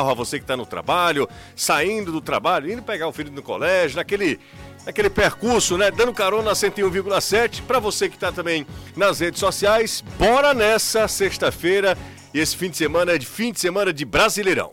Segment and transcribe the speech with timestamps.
[0.00, 3.96] a você que está no trabalho, saindo do trabalho, indo pegar o filho no colégio,
[3.96, 4.38] naquele,
[4.84, 5.90] naquele percurso, né?
[5.90, 7.62] Dando carona 101,7.
[7.62, 11.96] Para você que está também nas redes sociais, bora nessa sexta-feira.
[12.34, 14.72] E esse fim de semana é de fim de semana de Brasileirão.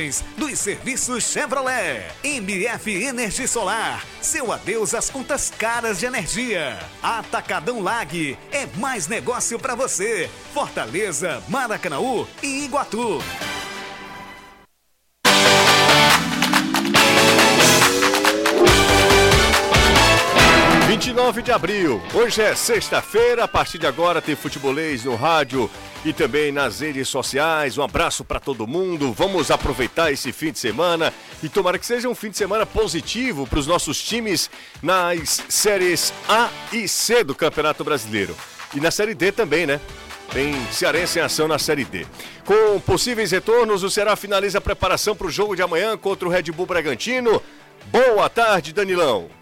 [0.37, 2.11] dos serviços Chevrolet.
[2.23, 4.03] MF Energia Solar.
[4.19, 6.79] Seu adeus às contas caras de energia.
[7.03, 8.37] Atacadão Lag.
[8.51, 10.29] É mais negócio para você.
[10.53, 13.19] Fortaleza, Maracanaú e Iguatu.
[21.11, 22.01] 29 de abril.
[22.13, 23.43] Hoje é sexta-feira.
[23.43, 25.69] A partir de agora tem futebolês no rádio
[26.05, 27.77] e também nas redes sociais.
[27.77, 29.11] Um abraço para todo mundo.
[29.11, 33.45] Vamos aproveitar esse fim de semana e tomara que seja um fim de semana positivo
[33.45, 34.49] para os nossos times
[34.81, 38.33] nas séries A e C do Campeonato Brasileiro.
[38.73, 39.81] E na Série D também, né?
[40.31, 42.07] Tem Cearense em ação na Série D.
[42.45, 46.31] Com possíveis retornos, o Ceará finaliza a preparação para o jogo de amanhã contra o
[46.31, 47.43] Red Bull Bragantino.
[47.91, 49.40] Boa tarde, Danilão.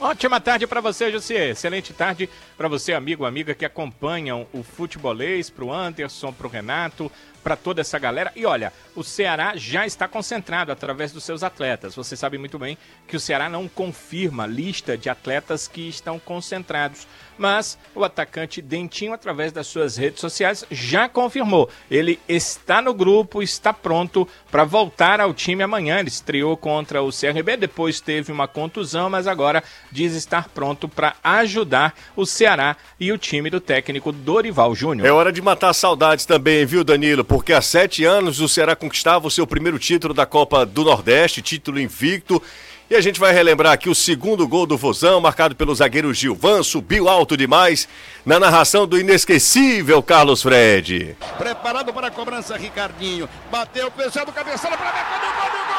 [0.00, 1.50] Ótima tarde para você, José.
[1.50, 2.28] Excelente tarde
[2.60, 7.10] para você, amigo, amiga que acompanham o futebolês, para o Anderson, para o Renato,
[7.42, 8.30] para toda essa galera.
[8.36, 11.94] E olha, o Ceará já está concentrado através dos seus atletas.
[11.94, 12.76] Você sabe muito bem
[13.08, 17.06] que o Ceará não confirma lista de atletas que estão concentrados
[17.40, 21.70] mas o atacante Dentinho, através das suas redes sociais, já confirmou.
[21.90, 25.98] Ele está no grupo, está pronto para voltar ao time amanhã.
[25.98, 31.16] Ele estreou contra o CRB, depois teve uma contusão, mas agora diz estar pronto para
[31.24, 32.49] ajudar o Ceará
[32.98, 35.06] e o time do técnico Dorival Júnior.
[35.06, 37.24] É hora de matar saudades também, viu, Danilo?
[37.24, 41.42] Porque há sete anos o Ceará conquistava o seu primeiro título da Copa do Nordeste,
[41.42, 42.42] título invicto.
[42.90, 46.64] E a gente vai relembrar aqui o segundo gol do Vozão, marcado pelo zagueiro Gilvan,
[46.64, 47.86] subiu alto demais
[48.26, 51.16] na narração do inesquecível Carlos Fred.
[51.38, 53.28] Preparado para a cobrança, Ricardinho.
[53.48, 55.69] Bateu, fechado, cabeçada para ver gol, gol, gol, gol,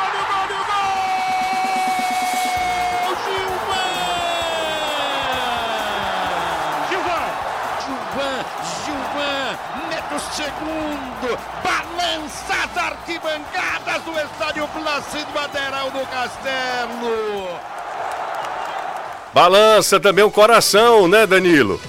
[10.36, 17.60] segundo, balança as arquibancadas do estádio Plácido Madeirão do Castelo.
[19.34, 21.80] Balança também o coração, né, Danilo?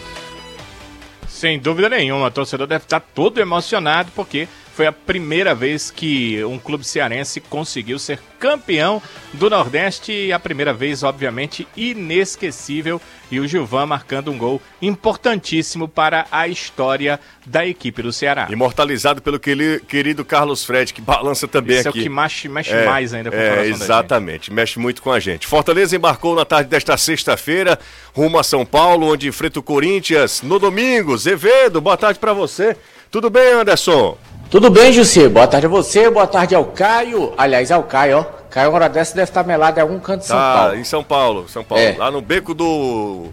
[1.28, 6.42] Sem dúvida nenhuma, o torcedor deve estar todo emocionado porque foi a primeira vez que
[6.44, 9.00] um clube cearense conseguiu ser campeão
[9.34, 13.00] do Nordeste e a primeira vez, obviamente, inesquecível.
[13.30, 18.48] E o Gilvan marcando um gol importantíssimo para a história da equipe do Ceará.
[18.50, 21.98] Imortalizado pelo querido Carlos Fred, que balança também Esse aqui.
[21.98, 25.00] é o que mexe, mexe é, mais ainda com é, o coração Exatamente, mexe muito
[25.02, 25.46] com a gente.
[25.46, 27.78] Fortaleza embarcou na tarde desta sexta-feira
[28.14, 31.16] rumo a São Paulo, onde enfrenta o Corinthians no domingo.
[31.16, 32.76] Zevedo, boa tarde para você.
[33.10, 34.18] Tudo bem, Anderson?
[34.52, 35.30] Tudo bem, Jussi?
[35.30, 37.32] Boa tarde a você, boa tarde ao Caio.
[37.38, 38.22] Aliás, ao Caio, ó.
[38.50, 40.76] Caio, uma hora dessa deve estar melado em algum canto de São tá, Paulo.
[40.76, 41.82] em São Paulo, São Paulo.
[41.82, 41.96] É.
[41.96, 43.28] Lá no beco do,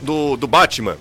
[0.00, 0.96] do, do Batman.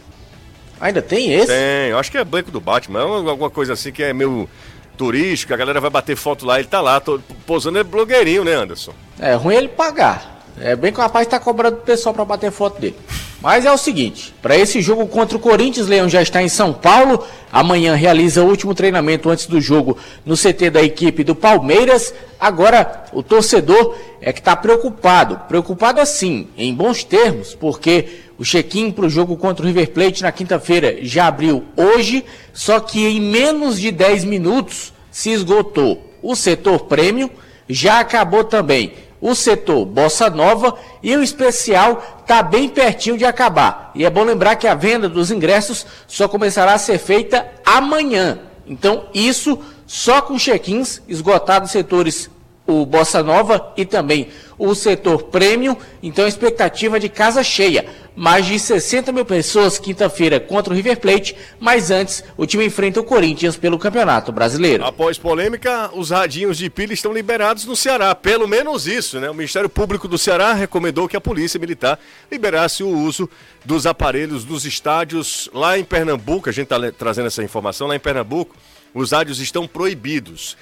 [0.81, 1.47] Ainda tem esse?
[1.47, 2.99] Tem, eu acho que é beco do Batman.
[2.99, 4.49] É alguma coisa assim que é meio
[4.97, 8.51] turístico, a galera vai bater foto lá, ele tá lá, tô, posando é blogueirinho, né,
[8.51, 8.91] Anderson?
[9.17, 10.43] É ruim ele pagar.
[10.59, 12.97] É bem que o rapaz tá cobrando o pessoal para bater foto dele.
[13.39, 16.73] Mas é o seguinte, para esse jogo contra o Corinthians, Leão já está em São
[16.73, 17.23] Paulo.
[17.51, 22.13] Amanhã realiza o último treinamento antes do jogo no CT da equipe do Palmeiras.
[22.39, 25.39] Agora, o torcedor é que está preocupado.
[25.47, 30.23] Preocupado assim, em bons termos, porque o check-in para o jogo contra o River Plate
[30.23, 36.11] na quinta-feira já abriu hoje, só que em menos de 10 minutos se esgotou.
[36.23, 37.29] O setor prêmio
[37.69, 43.91] já acabou também o setor Bossa Nova e o especial está bem pertinho de acabar.
[43.95, 48.39] E é bom lembrar que a venda dos ingressos só começará a ser feita amanhã.
[48.65, 52.29] Então, isso só com check-ins esgotados setores
[52.67, 54.27] o Bossa Nova e também
[54.57, 55.77] o setor prêmio.
[56.03, 57.85] Então, expectativa de casa cheia.
[58.15, 62.99] Mais de 60 mil pessoas quinta-feira contra o River Plate, mas antes o time enfrenta
[62.99, 64.83] o Corinthians pelo Campeonato Brasileiro.
[64.83, 68.15] Após polêmica, os radinhos de pilha estão liberados no Ceará.
[68.15, 69.29] Pelo menos isso, né?
[69.29, 71.99] O Ministério Público do Ceará recomendou que a Polícia Militar
[72.31, 73.29] liberasse o uso
[73.63, 76.49] dos aparelhos dos estádios lá em Pernambuco.
[76.49, 78.55] A gente está trazendo essa informação lá em Pernambuco.
[78.95, 80.57] Os rádios estão proibidos.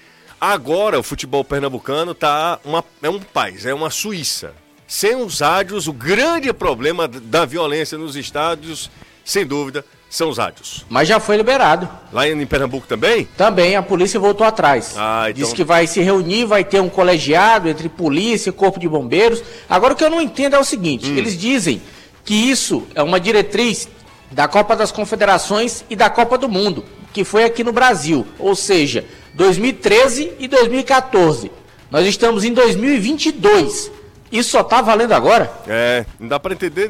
[0.48, 4.54] Agora o futebol pernambucano tá uma, é um país, é uma Suíça.
[4.88, 8.92] Sem os rádios, o grande problema da violência nos estádios,
[9.24, 10.86] sem dúvida, são os rádios.
[10.88, 11.90] Mas já foi liberado.
[12.14, 13.26] Lá em Pernambuco também?
[13.36, 14.94] Também a polícia voltou atrás.
[14.96, 18.80] Ah, então- Diz que vai se reunir, vai ter um colegiado entre polícia e corpo
[18.80, 19.42] de bombeiros.
[19.68, 21.18] Agora o que eu não entendo é o seguinte: Hum.
[21.18, 21.82] eles dizem
[22.24, 23.90] que isso é uma diretriz
[24.30, 28.28] da Copa das Confederações e da Copa do Mundo, que foi aqui no Brasil.
[28.38, 31.52] Ou seja, 2013 e 2014.
[31.92, 33.92] Nós estamos em 2022.
[34.32, 35.52] Isso só tá valendo agora?
[35.68, 36.90] É, não dá pra entender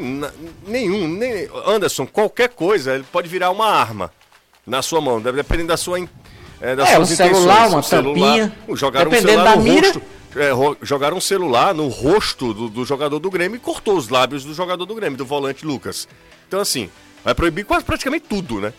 [0.66, 1.08] nenhum.
[1.08, 4.12] Nem, Anderson, qualquer coisa, ele pode virar uma arma
[4.66, 6.00] na sua mão, dependendo da sua.
[6.62, 8.28] É, das É, suas um celular, uma Um celular.
[8.38, 8.58] tampinha.
[8.68, 9.88] Uh, Jogaram um celular da no mira.
[9.88, 10.02] rosto.
[10.38, 14.44] é, jogaram um celular no rosto do, do jogador do Grêmio e cortou os lábios
[14.46, 16.08] do jogador do Grêmio, do volante Lucas.
[16.48, 16.90] Então, assim,
[17.24, 18.74] vai proibir quase praticamente tudo, né?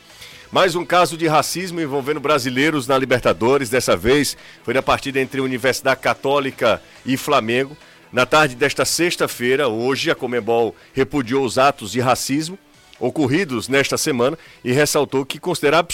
[0.50, 3.69] Mais um caso de racismo envolvendo brasileiros na Libertadores.
[3.69, 7.76] Dessa vez foi na partida entre Universidade Católica e Flamengo.
[8.12, 12.56] Na tarde desta sexta-feira, hoje, a Comembol repudiou os atos de racismo
[12.98, 15.84] ocorridos nesta semana e ressaltou que considera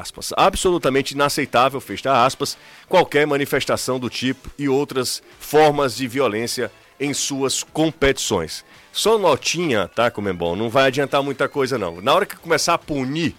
[0.00, 2.56] aspas, absolutamente inaceitável, fecha aspas,
[2.88, 8.64] qualquer manifestação do tipo e outras formas de violência em suas competições.
[8.92, 12.00] Só notinha, tá, Comembol, não vai adiantar muita coisa não.
[12.00, 13.34] Na hora que começar a punir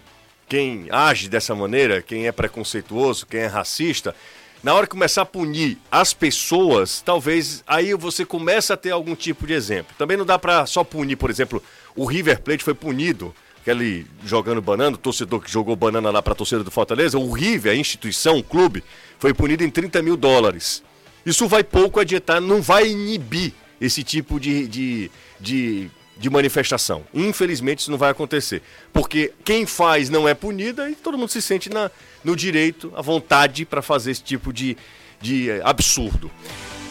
[0.48, 4.16] quem age dessa maneira, quem é preconceituoso, quem é racista,
[4.64, 9.14] na hora que começar a punir as pessoas, talvez aí você começa a ter algum
[9.14, 9.94] tipo de exemplo.
[9.98, 11.62] Também não dá pra só punir, por exemplo,
[11.96, 16.34] o River Plate foi punido, aquele jogando banana, o torcedor que jogou banana lá pra
[16.34, 18.84] torcida do Fortaleza, o River, a instituição, o clube,
[19.20, 20.82] foi punido em 30 mil dólares.
[21.26, 27.04] Isso vai pouco adiantar, não vai inibir esse tipo de, de, de, de manifestação.
[27.14, 28.62] Infelizmente isso não vai acontecer.
[28.92, 31.90] Porque quem faz não é punida e todo mundo se sente na,
[32.24, 34.78] no direito, à vontade para fazer esse tipo de,
[35.20, 36.30] de eh, absurdo.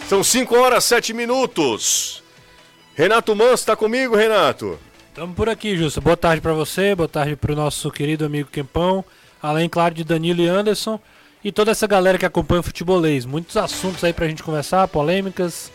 [0.09, 2.23] São 5 horas 7 minutos.
[2.95, 4.79] Renato Manso está comigo, Renato?
[5.09, 6.01] Estamos por aqui, Justo.
[6.01, 9.05] Boa tarde para você, boa tarde para o nosso querido amigo Quempão,
[9.43, 11.01] além, claro, de Danilo e Anderson
[11.45, 13.25] e toda essa galera que acompanha o futebolês.
[13.25, 15.73] Muitos assuntos aí pra gente conversar, polêmicas.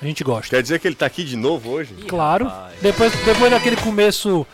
[0.00, 0.56] A gente gosta.
[0.56, 1.94] Quer dizer que ele está aqui de novo hoje?
[2.08, 2.50] Claro.
[2.80, 4.46] Depois, depois daquele começo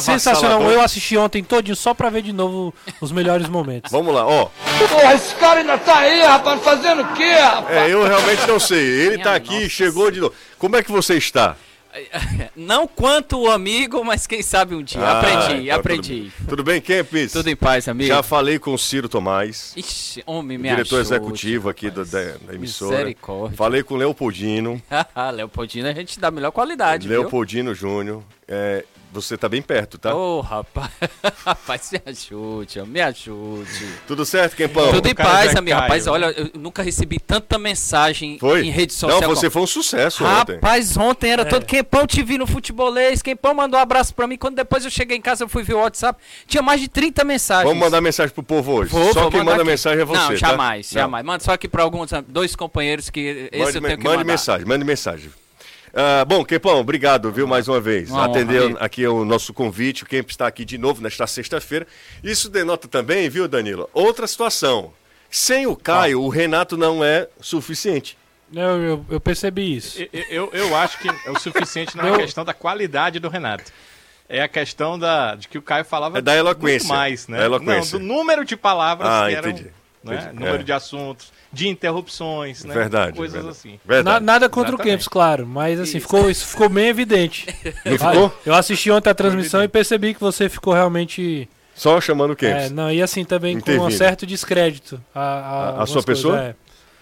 [0.00, 3.90] sensacional, eu assisti ontem todinho só pra ver de novo os melhores momentos.
[3.92, 4.48] Vamos lá, ó.
[4.88, 7.76] Porra, esse cara ainda tá aí, rapaz, fazendo o quê, rapaz?
[7.76, 8.78] É, eu realmente não sei.
[8.78, 10.34] Ele Minha tá aqui, nossa chegou de novo.
[10.58, 11.56] Como é que você está?
[12.56, 15.00] Não quanto o amigo, mas quem sabe um dia.
[15.02, 16.14] Ah, aprendi, então aprendi.
[16.14, 16.46] Tudo, bem.
[16.48, 17.32] Tudo bem, Kempis?
[17.32, 18.08] Tudo em paz, amigo.
[18.08, 22.36] Já falei com o Ciro Tomás, Ixi, homem, me diretor ajude, executivo aqui da, da-
[22.46, 22.92] da emissora.
[22.98, 23.56] Misericórdia.
[23.56, 24.80] Falei com o Leopoldino,
[25.34, 27.06] Leopoldino, a gente dá a melhor qualidade?
[27.08, 28.22] Leopoldino Júnior.
[28.48, 30.14] É, você tá bem perto, tá?
[30.14, 30.90] Ô, rapaz.
[31.44, 33.86] rapaz, me ajude, me ajude.
[34.06, 34.90] Tudo certo, Kempão?
[34.90, 35.78] Tudo em paz, amigo.
[35.78, 38.66] Rapaz, olha, eu nunca recebi tanta mensagem Foi?
[38.66, 39.20] em rede social.
[39.20, 40.54] Não, você como- foi um sucesso ontem.
[40.54, 41.32] Rapaz, ontem É.
[41.34, 44.36] era todo Quempão te vi no futebolês, Quempão mandou um abraço pra mim.
[44.38, 47.22] Quando depois eu cheguei em casa, eu fui ver o WhatsApp, tinha mais de 30
[47.24, 47.68] mensagens.
[47.68, 48.90] Vamos mandar mensagem pro povo hoje.
[48.90, 49.64] Vou, Só vou quem manda aqui.
[49.70, 50.34] mensagem é você, Não, tá?
[50.36, 51.00] jamais, Não.
[51.02, 51.24] jamais.
[51.26, 54.24] Manda só aqui pra alguns, dois companheiros que esse Mande, eu tenho que mande mandar.
[54.24, 55.30] mensagem, mande mensagem.
[55.94, 58.08] Ah, bom, Kempão, obrigado, viu, mais uma vez.
[58.10, 58.78] Uma honra, Atendeu amigo.
[58.80, 61.86] aqui o nosso convite, o Kemp está aqui de novo nesta sexta-feira.
[62.24, 64.92] Isso denota também, viu, Danilo, outra situação.
[65.30, 68.16] Sem o Caio, o Renato não é suficiente.
[68.54, 69.98] Eu, eu, eu percebi isso.
[70.12, 73.72] Eu, eu, eu acho que é o suficiente não é questão da qualidade do Renato.
[74.28, 76.86] É a questão da, de que o Caio falava É da eloquência.
[76.88, 77.38] muito mais, né?
[77.38, 77.98] Da eloquência.
[77.98, 79.70] Não, do número de palavras Ah, que eram, entendi.
[80.04, 80.16] Né?
[80.16, 80.34] Entendi.
[80.34, 80.62] Número É.
[80.64, 82.74] de assuntos, de interrupções, né?
[82.74, 83.16] Verdade.
[83.16, 83.56] Coisas verdade.
[83.58, 83.72] assim.
[83.84, 84.24] Na- Verdade.
[84.24, 84.88] nada contra Exatamente.
[84.88, 87.46] o Campos, claro, mas assim, ficou, isso ficou bem evidente.
[87.84, 88.34] Não ficou?
[88.44, 91.48] Eu assisti ontem a transmissão e percebi que você ficou realmente.
[91.74, 92.70] Só chamando o É, Kempis.
[92.70, 93.96] não, e assim também com um Intervindo.
[93.96, 95.00] certo descrédito.
[95.14, 96.38] A, a, A- sua coisas, pessoa?
[96.38, 96.54] é.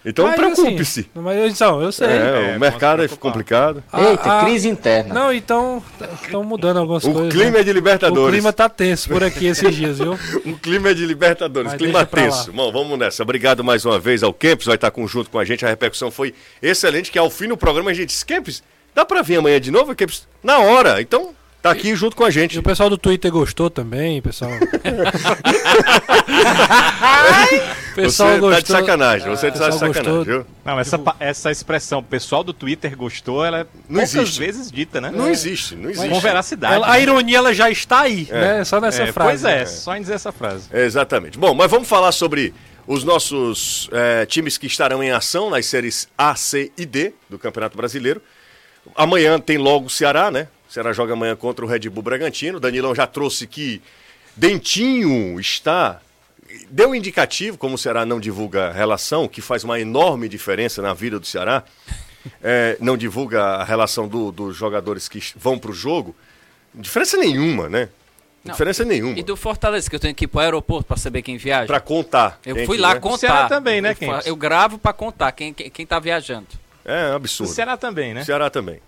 [0.02, 1.00] Então Mas, preocupe-se.
[1.00, 2.06] assim, mas então, eu sei.
[2.08, 3.32] É, É, o mercado é posso preocupar.
[3.32, 3.84] complicado.
[3.92, 5.12] A- Eita, a- crise interna.
[5.12, 5.82] Não, então
[6.22, 7.34] estão mudando algumas O coisas.
[7.34, 7.60] clima né?
[7.60, 8.28] é de Libertadores.
[8.28, 10.18] O clima tá tenso por aqui esses dias, viu?
[10.46, 12.50] O clima é de Libertadores, Mas clima tenso.
[12.50, 13.22] Bom, vamos nessa.
[13.22, 15.66] Obrigado mais uma vez ao Kempis, vai estar junto com a gente.
[15.66, 18.62] A repercussão foi excelente, que ao fim do programa a gente disse, Kempis,
[18.94, 20.26] dá pra vir amanhã de novo, Kempis?
[20.42, 21.02] Na hora.
[21.02, 22.58] Então, tá aqui junto com a E gente.
[22.58, 24.50] o pessoal do Twitter gostou também, pessoal.
[27.92, 28.50] o pessoal você gostou.
[28.50, 30.24] tá de sacanagem, você tá de sacanagem, gostou.
[30.24, 30.46] viu?
[30.64, 34.38] Não, essa, essa expressão, pessoal do Twitter gostou, ela é Não existe.
[34.38, 35.10] vezes dita, né?
[35.14, 36.08] Não existe, não existe.
[36.08, 36.74] Com veracidade.
[36.74, 36.92] Ela- né?
[36.92, 38.64] a ironia ela já está aí, né?
[38.64, 39.42] Só nessa É, frase.
[39.42, 40.68] Pois é, só em dizer essa frase.
[40.72, 41.38] Exatamente.
[41.38, 42.54] Bom, mas vamos falar sobre
[42.86, 47.38] os nossos eh, times que estarão em ação nas séries A, C e D do
[47.38, 48.20] Campeonato Brasileiro.
[48.96, 50.48] Amanhã tem logo o Ceará, né?
[50.70, 52.58] O Ceará joga amanhã contra o Red Bull Bragantino.
[52.58, 53.82] O Danilão já trouxe que
[54.36, 56.00] Dentinho está
[56.70, 60.94] deu um indicativo, como o Ceará não divulga relação, que faz uma enorme diferença na
[60.94, 61.62] vida do Ceará,
[62.42, 66.14] é, não divulga a relação do- dos jogadores que vão pro jogo,
[66.74, 67.88] diferença nenhuma, né?
[68.44, 69.18] Não, diferença nenhuma.
[69.18, 71.66] E do Fortaleza, que eu tenho que ir pro aeroporto pra saber quem viaja.
[71.66, 72.40] Pra contar.
[72.44, 73.00] Eu fui que, lá né?
[73.00, 73.18] contar.
[73.18, 76.46] Ceará também, né, eu, eu gravo pra contar quem, quem, quem tá viajando.
[76.84, 77.52] É um O absurdo.
[77.52, 78.24] Ceará também, né?
[78.24, 78.80] Ceará também.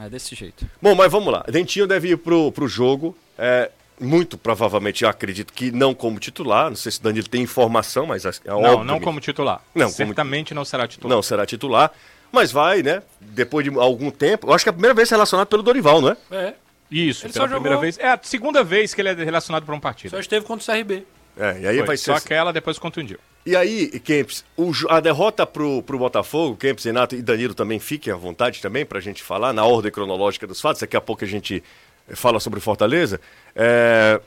[0.00, 0.68] É desse jeito.
[0.80, 1.44] Bom, mas vamos lá.
[1.48, 3.16] Dentinho deve ir pro, pro jogo.
[3.36, 6.68] É, muito provavelmente, eu acredito que não como titular.
[6.68, 8.84] Não sei se o Danilo tem informação, mas é Não, óbvio.
[8.84, 9.60] não como titular.
[9.74, 11.14] Não, como- Certamente não será titular.
[11.16, 11.90] Não será titular.
[12.30, 13.02] Mas vai, né?
[13.20, 14.48] Depois de algum tempo.
[14.48, 16.16] Eu acho que é a primeira vez relacionado pelo Dorival, não é?
[16.30, 16.54] É,
[16.90, 17.98] Isso, Ele pela primeira jogou- vez.
[17.98, 20.10] É a segunda vez que ele é relacionado para um partido.
[20.10, 21.04] só esteve contra o CRB.
[21.38, 22.24] É, e aí Foi, vai Só ser.
[22.24, 23.18] aquela, depois contundiu.
[23.46, 28.12] E aí, Kempis, o a derrota pro, pro Botafogo, Kempis, Renato e Danilo também fiquem
[28.12, 30.80] à vontade também pra gente falar na ordem cronológica dos fatos.
[30.80, 31.62] Daqui a pouco a gente
[32.08, 33.20] eh, fala sobre Fortaleza.
[33.54, 34.20] É,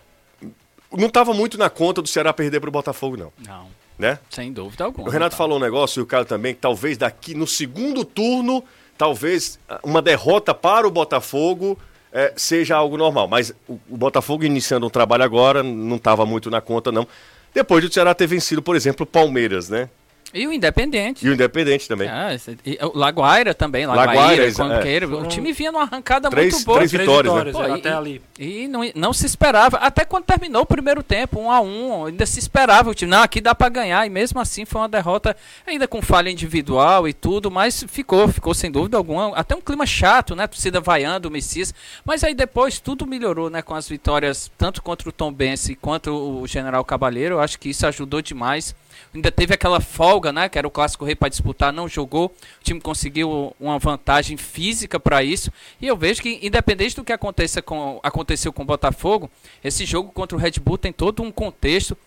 [0.92, 3.32] Não estava muito na conta do Ceará perder pro Botafogo, não.
[3.46, 3.68] Não,
[4.00, 4.18] Né?
[4.30, 5.08] sem dúvida alguma.
[5.08, 5.38] O Renato tá?
[5.38, 8.64] falou um negócio e o Caio também, que talvez daqui no segundo turno,
[8.98, 11.78] talvez ah, uma derrota para o Botafogo
[12.14, 13.28] eh, seja algo normal.
[13.28, 17.08] Mas o, o Botafogo iniciando um trabalho agora não estava muito na conta, não.
[17.54, 19.90] Depois do Ceará ter vencido, por exemplo, o Palmeiras, né?
[20.34, 21.26] E o Independente.
[21.26, 22.08] E o Independente também.
[22.10, 25.06] Ah, esse- e o Laguaira também, Laguaira, Laguaira, é.
[25.22, 26.78] O time vinha numa arrancada Três- muito boa.
[26.78, 27.52] três Três vitórias, né?
[27.52, 28.22] Pô, é, e- até ali.
[28.40, 32.26] E não, não se esperava, até quando terminou o primeiro tempo, um a um, ainda
[32.26, 35.36] se esperava o time, não, aqui dá pra ganhar, e mesmo assim foi uma derrota,
[35.66, 39.86] ainda com falha individual e tudo, mas ficou, ficou sem dúvida alguma, até um clima
[39.86, 41.74] chato, né, torcida vaiando o Messias,
[42.06, 46.12] mas aí depois tudo melhorou, né, com as vitórias, tanto contra o Tom Bense quanto
[46.12, 48.76] o General Cabalheiro, eu acho que isso ajudou demais,
[49.14, 52.64] ainda teve aquela folga, né, que era o Clássico Rei para disputar, não jogou, o
[52.64, 55.50] time conseguiu uma vantagem física para isso,
[55.82, 59.32] e eu vejo que independente do que aconteça com, aconteceu com o Botafogo,
[59.64, 61.98] esse jogo contra o Red Bull tem todo um contexto.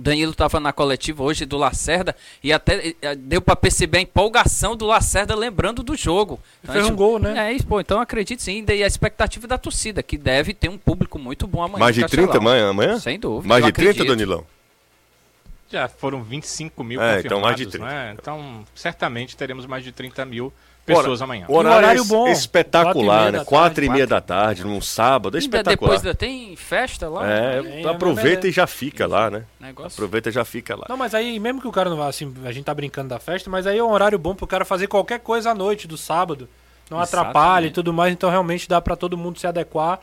[0.00, 4.86] Danilo estava na coletiva hoje do Lacerda e até deu para perceber a empolgação do
[4.86, 6.38] Lacerda lembrando do jogo.
[6.62, 7.48] Então, Fez um gol, né?
[7.48, 7.80] É isso, pô.
[7.80, 8.64] Então acredito sim.
[8.68, 11.80] E a expectativa da torcida, que deve ter um público muito bom amanhã.
[11.80, 12.52] Mais de no 30 Castelão.
[12.52, 12.70] amanhã?
[12.70, 12.98] amanhã?
[13.00, 13.48] Sem dúvida.
[13.48, 14.08] Mais de 30, acredito.
[14.08, 14.46] Danilão?
[15.70, 17.92] Já foram 25 mil É, confirmados, então mais de não 30.
[17.92, 18.12] é?
[18.12, 21.44] Então, certamente teremos mais de 30 mil Ora, pessoas amanhã.
[21.48, 23.38] O horário, horário é es- bom, espetacular, quatro e meia né?
[23.38, 25.90] da Quatro e tarde, meia da tarde, num sábado, é Ainda espetacular.
[25.90, 27.28] depois ainda tem festa lá.
[27.28, 27.88] É, né?
[27.90, 29.44] aproveita é- e já fica lá, né?
[29.60, 29.92] Negócio.
[29.98, 30.86] Aproveita e já fica lá.
[30.88, 33.18] Não, mas aí, mesmo que o cara não vá, assim, a gente tá brincando da
[33.18, 35.98] festa, mas aí é um horário bom pro cara fazer qualquer coisa à noite do
[35.98, 36.48] sábado.
[36.90, 37.28] Não Exatamente.
[37.28, 40.00] atrapalha e tudo mais, então realmente dá pra todo mundo se adequar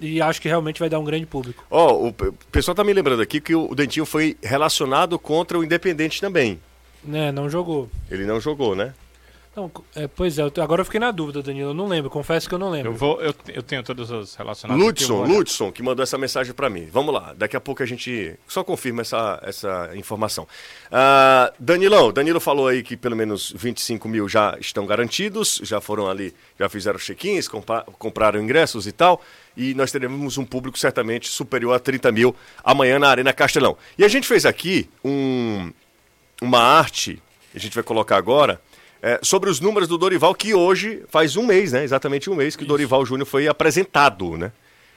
[0.00, 1.64] e acho que realmente vai dar um grande público.
[1.70, 5.58] Ó, o pe- o pessoal tá me lembrando aqui que o Dentinho foi relacionado contra
[5.58, 6.60] o Independente também.
[7.02, 7.88] Né, não jogou.
[8.10, 8.94] Ele não jogou, né?
[9.56, 12.48] Não, é, pois é, eu agora eu fiquei na dúvida, Danilo, eu não lembro, confesso
[12.48, 12.90] que eu não lembro.
[12.90, 14.82] Eu, vou, eu, eu tenho todos os relacionados.
[14.84, 15.32] Ludson, olhar.
[15.32, 16.88] Ludson, que mandou essa mensagem pra mim.
[16.90, 20.48] Vamos lá, daqui a pouco a gente só confirma essa, essa informação.
[20.90, 26.08] Ah, Danilão, Danilo falou aí que pelo menos 25 mil já estão garantidos, já foram
[26.10, 29.22] ali, já fizeram check-ins, compra- compraram ingressos e tal.
[29.56, 33.76] E nós teremos um público certamente superior a 30 mil amanhã na Arena Castelão.
[33.96, 35.72] E a gente fez aqui um,
[36.42, 37.22] uma arte,
[37.54, 38.60] a gente vai colocar agora,
[39.00, 41.84] é, sobre os números do Dorival, que hoje faz um mês, né?
[41.84, 44.50] Exatamente um mês que o Dorival Júnior foi apresentado, né?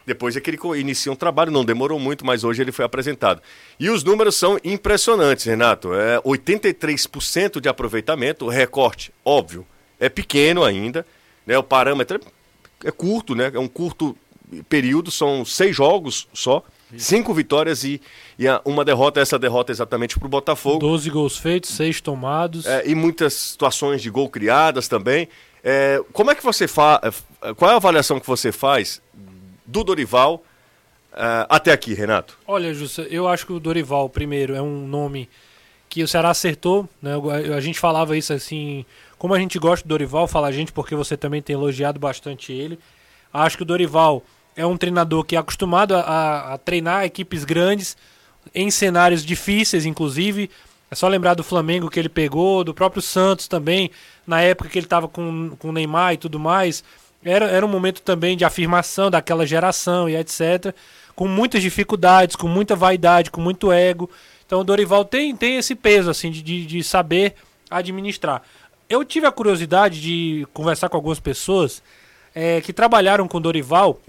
[0.05, 3.41] Depois é que ele inicia um trabalho, não demorou muito, mas hoje ele foi apresentado.
[3.77, 5.93] E os números são impressionantes, Renato.
[5.93, 9.67] É 83% de aproveitamento, o recorte, óbvio,
[9.99, 11.05] é pequeno ainda,
[11.45, 11.57] né?
[11.57, 12.21] O parâmetro
[12.83, 13.51] é, é curto, né?
[13.53, 14.17] É um curto
[14.69, 16.63] período, são seis jogos só,
[16.97, 18.01] cinco vitórias e,
[18.39, 20.79] e uma derrota, essa derrota exatamente para o Botafogo.
[20.79, 22.65] 12 gols feitos, 6 tomados.
[22.65, 25.27] É, e muitas situações de gol criadas também.
[25.63, 27.23] É, como é que você faz?
[27.57, 29.01] Qual é a avaliação que você faz
[29.65, 30.43] do Dorival
[31.13, 32.37] é, até aqui, Renato?
[32.47, 35.27] Olha, Jussa, eu acho que o Dorival, primeiro, é um nome
[35.89, 37.13] que o Ceará acertou, né?
[37.55, 38.85] A gente falava isso assim,
[39.17, 42.51] como a gente gosta do Dorival, fala a gente porque você também tem elogiado bastante
[42.53, 42.77] ele.
[43.33, 44.23] Acho que o Dorival
[44.57, 47.95] é um treinador que é acostumado a- a, a treinar equipes grandes
[48.53, 50.49] em cenários difíceis, inclusive.
[50.89, 53.91] É só lembrar do Flamengo que ele pegou, do próprio Santos também,
[54.25, 56.83] na época que ele estava com, com o Neymar e tudo mais.
[57.23, 60.73] Era, era um momento também de afirmação daquela geração e etc.
[61.15, 64.09] Com muitas dificuldades, com muita vaidade, com muito ego.
[64.45, 67.35] Então o Dorival tem, tem esse peso assim de, de, saber
[67.69, 68.41] administrar.
[68.89, 71.83] Eu tive a curiosidade de conversar com algumas pessoas
[72.33, 73.99] é, que trabalharam com o Dorival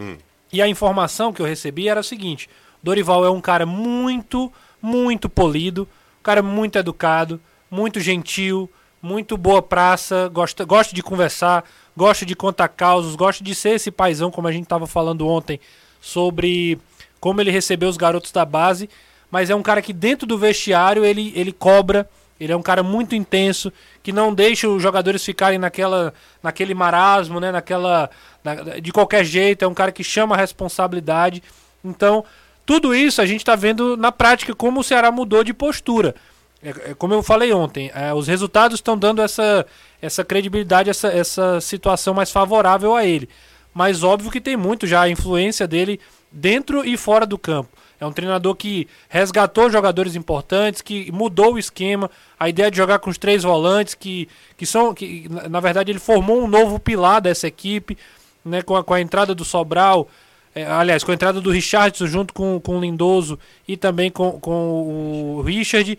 [0.53, 2.49] e a informação que eu recebi era a seguinte:
[2.83, 5.89] Dorival é um cara muito, muito polido,
[6.21, 7.41] um cara muito educado,
[7.71, 8.71] muito gentil,
[9.03, 11.65] muito boa praça, gosta, gosta de conversar,
[11.97, 15.61] gosta de contar causos, gosta de ser esse paizão, como a gente estava falando ontem,
[16.01, 16.79] sobre
[17.21, 18.89] como ele recebeu os garotos da base.
[19.31, 22.09] mas é um cara que dentro do vestiário ele, ele cobra,
[22.41, 27.41] ele é um cara muito intenso, que não deixa os jogadores ficarem naquela, naquele marasmo,
[27.41, 27.51] né?
[27.51, 28.09] Naquela,
[28.45, 31.43] na, de qualquer jeito, é um cara que chama a responsabilidade.
[31.85, 32.25] Então,
[32.65, 36.15] tudo isso a gente está vendo na prática como o Ceará mudou de postura.
[36.63, 39.67] É, é como eu falei ontem, é, os resultados estão dando essa,
[40.01, 43.29] essa credibilidade, essa, essa situação mais favorável a ele.
[43.75, 47.71] Mas óbvio que tem muito já a influência dele dentro e fora do campo.
[48.01, 52.99] É um treinador que resgatou jogadores importantes, que mudou o esquema, a ideia de jogar
[53.01, 54.95] com os três volantes, que, que são.
[54.95, 57.99] que Na verdade, ele formou um novo pilar dessa equipe,
[58.45, 60.09] né, com, a, com a entrada do Sobral.
[60.55, 64.41] É, aliás, com a entrada do Richardson junto com, com o Lindoso e também com,
[64.41, 65.99] com o Richard.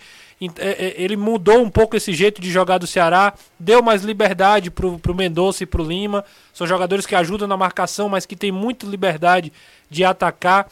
[0.58, 4.72] É, é, ele mudou um pouco esse jeito de jogar do Ceará, deu mais liberdade
[4.72, 6.24] pro, pro Mendonça e pro Lima.
[6.54, 9.52] São jogadores que ajudam na marcação, mas que tem muita liberdade
[9.90, 10.68] de atacar.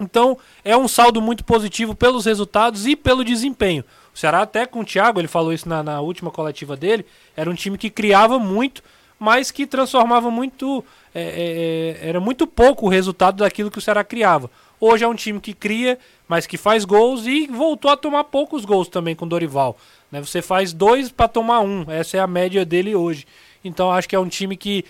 [0.00, 3.84] Então, é um saldo muito positivo pelos resultados e pelo desempenho.
[4.14, 7.04] O Ceará, até com o Thiago, ele falou isso na, na última coletiva dele,
[7.36, 8.82] era um time que criava muito,
[9.18, 10.82] mas que transformava muito.
[11.14, 14.50] É, é, é era muito pouco o resultado daquilo que o Ceará criava.
[14.80, 18.64] Hoje é um time que cria, mas que faz gols e voltou a tomar poucos
[18.64, 19.76] gols também com o Dorival.
[20.10, 20.22] Né?
[20.22, 23.26] Você faz dois para tomar um, essa é a média dele hoje.
[23.62, 24.86] Então acho que é um time que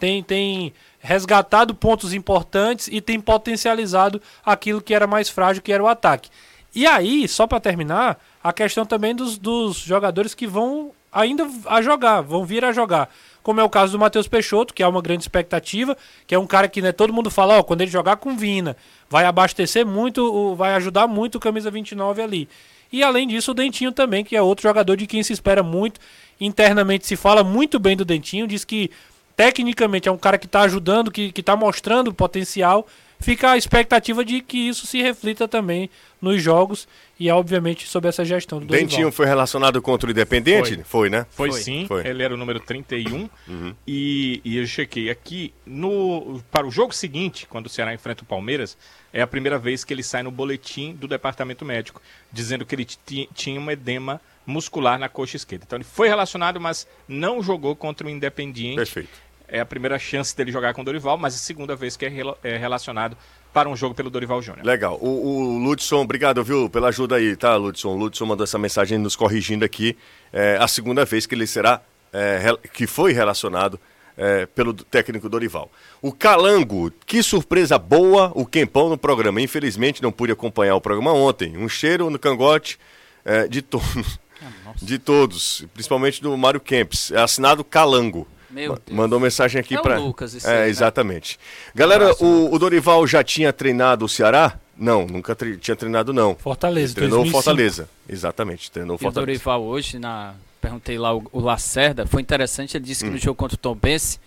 [0.00, 0.72] tem, tem
[1.04, 6.30] resgatado pontos importantes e tem potencializado aquilo que era mais frágil, que era o ataque.
[6.74, 11.82] E aí, só para terminar, a questão também dos, dos jogadores que vão ainda a
[11.82, 13.10] jogar, vão vir a jogar.
[13.42, 15.94] Como é o caso do Matheus Peixoto, que é uma grande expectativa,
[16.26, 18.74] que é um cara que né, todo mundo fala, ó, quando ele jogar com Vina,
[19.08, 22.48] vai abastecer muito, vai ajudar muito o camisa 29 ali.
[22.90, 26.00] E além disso, o Dentinho também, que é outro jogador de quem se espera muito.
[26.40, 28.90] Internamente se fala muito bem do Dentinho, diz que
[29.36, 32.86] tecnicamente é um cara que está ajudando, que está mostrando potencial.
[33.20, 35.88] Fica a expectativa de que isso se reflita também
[36.20, 36.86] nos jogos
[37.18, 39.12] e, obviamente, sobre essa gestão do Dentinho Dorival.
[39.12, 40.74] foi relacionado contra o Independente?
[40.74, 41.26] Foi, foi né?
[41.30, 41.60] Foi, foi.
[41.60, 42.06] sim, foi.
[42.06, 43.74] ele era o número 31 uhum.
[43.86, 48.26] e, e eu chequei aqui, no, para o jogo seguinte, quando o Ceará enfrenta o
[48.26, 48.76] Palmeiras,
[49.12, 52.86] é a primeira vez que ele sai no boletim do departamento médico, dizendo que ele
[53.32, 55.64] tinha um edema muscular na coxa esquerda.
[55.66, 58.76] Então ele foi relacionado, mas não jogou contra o Independiente.
[58.76, 59.24] Perfeito.
[59.54, 62.12] É a primeira chance dele jogar com o Dorival, mas a segunda vez que é,
[62.42, 63.16] é relacionado
[63.52, 64.66] para um jogo pelo Dorival Júnior.
[64.66, 64.98] Legal.
[65.00, 67.90] O, o Ludson, obrigado, viu, pela ajuda aí, tá, Ludson?
[67.90, 69.96] O Ludson mandou essa mensagem nos corrigindo aqui.
[70.32, 71.80] É a segunda vez que ele será,
[72.12, 73.78] é, que foi relacionado
[74.16, 75.70] é, pelo técnico Dorival.
[76.02, 79.40] O Calango, que surpresa boa o Quempão no programa.
[79.40, 81.56] Infelizmente não pude acompanhar o programa ontem.
[81.56, 82.76] Um cheiro no cangote
[83.24, 84.18] é, de todos.
[84.42, 87.12] Ah, de todos, principalmente do Mário Kempis.
[87.12, 88.26] É assinado Calango.
[88.54, 88.96] Meu Deus.
[88.96, 89.98] Mandou mensagem aqui é para.
[89.98, 90.68] Lucas, isso É, aí, né?
[90.68, 91.38] exatamente.
[91.74, 94.58] Galera, abraço, o, o, Dorival já tinha treinado o Ceará?
[94.76, 96.34] Não, nunca tre tinha treinado, não.
[96.36, 97.42] Fortaleza, Ele treinou 2005.
[97.42, 97.88] Fortaleza.
[98.08, 99.26] Exatamente, treinou E o Fortaleza.
[99.26, 100.34] Dorival hoje, na...
[100.60, 103.14] perguntei lá o, o Lacerda, foi interessante, ele disse que Hum.
[103.14, 104.18] no jogo contra o Tom Bense,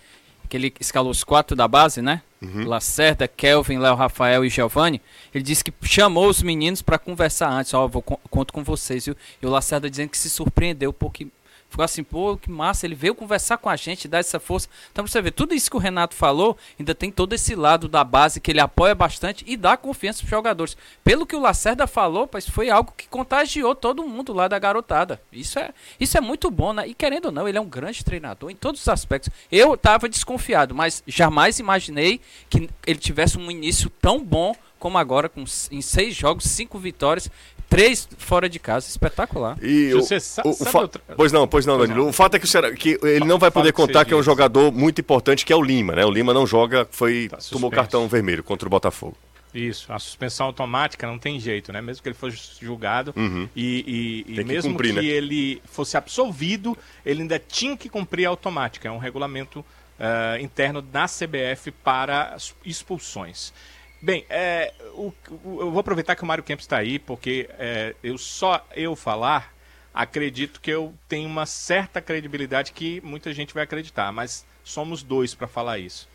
[0.48, 2.22] que ele escalou os quatro da base, né?
[2.40, 2.66] Uhum.
[2.66, 5.02] Lacerda, Kelvin, Léo Rafael e Giovanni.
[5.34, 7.74] Ele disse que chamou os meninos para conversar antes.
[7.74, 9.14] Ó, vou con- conto com vocês, viu?
[9.42, 11.26] E o Lacerda dizendo que se surpreendeu porque
[11.68, 14.68] ficou assim, pô, que massa, ele veio conversar com a gente, dar essa força.
[14.90, 17.88] Então, pra você ver, tudo isso que o Renato falou, ainda tem todo esse lado
[17.88, 20.76] da base que ele apoia bastante e dá confiança pros jogadores.
[21.04, 25.20] Pelo que o Lacerda falou, pois foi algo que contagiou todo mundo lá da garotada.
[25.32, 26.88] Isso é, isso é muito bom, né?
[26.88, 29.30] E querendo ou não, ele é um grande treinador em todos os aspectos.
[29.50, 35.28] Eu tava desconfiado, mas jamais imaginei que ele tivesse um início tão bom como agora,
[35.28, 37.30] com, em seis jogos, cinco vitórias,
[37.68, 38.88] três fora de casa.
[38.88, 39.56] Espetacular.
[39.62, 42.04] E o, o- o sabe fa- outra- Pois não, pois não, Pois Danilo.
[42.06, 42.10] não.
[42.10, 44.12] O fato é que, o Ceará- que ele não vai poder o que contar que
[44.12, 46.04] é um jogador muito importante, que é o Lima, né?
[46.04, 49.16] O Lima não joga, foi Tá tomou cartão vermelho contra o Botafogo.
[49.54, 51.80] Isso, a suspensão automática não tem jeito, né?
[51.80, 53.48] Mesmo que ele fosse julgado Uhum.
[53.56, 55.04] e, e- e que mesmo cumprir, que né?
[55.06, 58.86] ele fosse absolvido, ele ainda tinha que cumprir a automática.
[58.88, 59.64] É um regulamento
[59.98, 63.52] ah, interno da CBF para as expulsões.
[64.00, 65.12] Bem, é, o-
[65.44, 68.94] o- eu vou aproveitar que o Mário Kempis está aí, porque é, eu só eu
[68.94, 69.52] falar,
[69.92, 75.34] acredito que eu tenho uma certa credibilidade que muita gente vai acreditar, mas somos dois
[75.34, 76.08] para falar isso.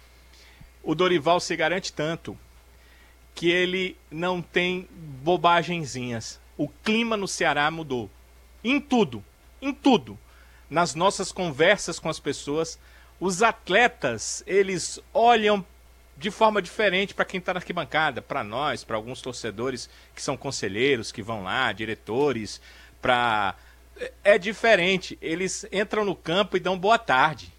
[0.81, 2.37] O Dorival se garante tanto
[3.35, 6.39] que ele não tem bobagenzinhas.
[6.57, 8.09] O clima no Ceará mudou.
[8.63, 9.23] Em tudo.
[9.61, 10.17] Em tudo.
[10.69, 12.79] Nas nossas conversas com as pessoas,
[13.19, 15.65] os atletas, eles olham
[16.17, 20.37] de forma diferente para quem está na arquibancada, para nós, para alguns torcedores que são
[20.37, 22.61] conselheiros, que vão lá, diretores,
[23.01, 23.55] para
[24.23, 25.17] é diferente.
[25.21, 27.51] Eles entram no campo e dão boa tarde.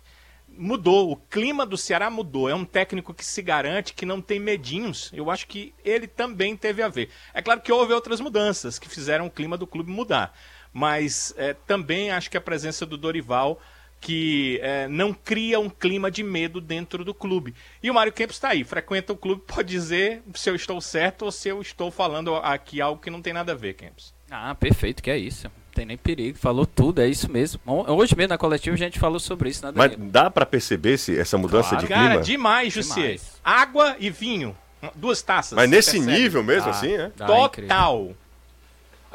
[0.57, 2.49] mudou, o clima do Ceará mudou.
[2.49, 5.11] É um técnico que se garante, que não tem medinhos.
[5.13, 7.11] Eu acho que ele também teve a ver.
[7.33, 10.37] É claro que houve outras mudanças que fizeram o clima do clube mudar.
[10.73, 13.61] Mas é, também acho que a presença do Dorival
[14.01, 17.55] que é, não cria um clima de medo dentro do clube.
[17.83, 21.25] E o Mário Campos está aí, frequenta o clube, pode dizer se eu estou certo
[21.25, 24.15] ou se eu estou falando aqui algo que não tem nada a ver, Campos.
[24.31, 25.47] Ah, perfeito, que é isso.
[25.47, 27.61] Não tem nem perigo, falou tudo, é isso mesmo.
[27.67, 31.19] Hoje mesmo na coletiva a gente falou sobre isso, né, Mas dá para perceber se
[31.19, 31.83] essa mudança claro.
[31.83, 32.09] de clima?
[32.09, 33.21] Cara, demais, Jussier.
[33.45, 34.57] Água e vinho,
[34.95, 35.57] duas taças.
[35.57, 36.13] Mas nesse percebe?
[36.13, 37.09] nível mesmo, dá, assim, é?
[37.11, 38.15] Total.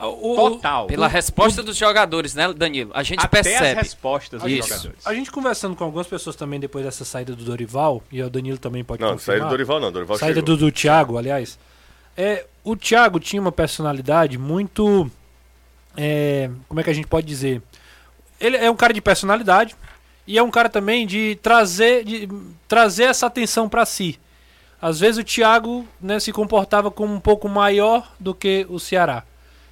[0.07, 0.87] O, Total.
[0.87, 2.91] Pela o, resposta o, dos jogadores, né, Danilo?
[2.93, 3.79] A gente até percebe.
[3.79, 4.69] as respostas dos Isso.
[4.69, 5.07] jogadores.
[5.07, 8.57] A gente conversando com algumas pessoas também depois dessa saída do Dorival, e o Danilo
[8.57, 9.39] também pode não, confirmar.
[9.39, 11.59] Não, saída do Dorival não, Dorival Saída do, do Thiago, aliás.
[12.15, 15.09] É, o Thiago tinha uma personalidade muito...
[15.97, 17.61] É, como é que a gente pode dizer?
[18.39, 19.75] Ele é um cara de personalidade
[20.25, 22.29] e é um cara também de trazer, de
[22.67, 24.19] trazer essa atenção para si.
[24.81, 29.23] Às vezes o Thiago né, se comportava como um pouco maior do que o Ceará.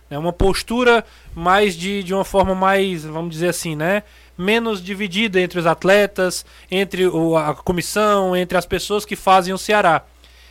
[0.10, 1.04] É uma postura
[1.36, 4.04] mais de, de uma forma mais, vamos dizer assim, né?
[4.38, 9.58] Menos dividida entre os atletas, entre o, a comissão, entre as pessoas que fazem o
[9.58, 10.04] Ceará.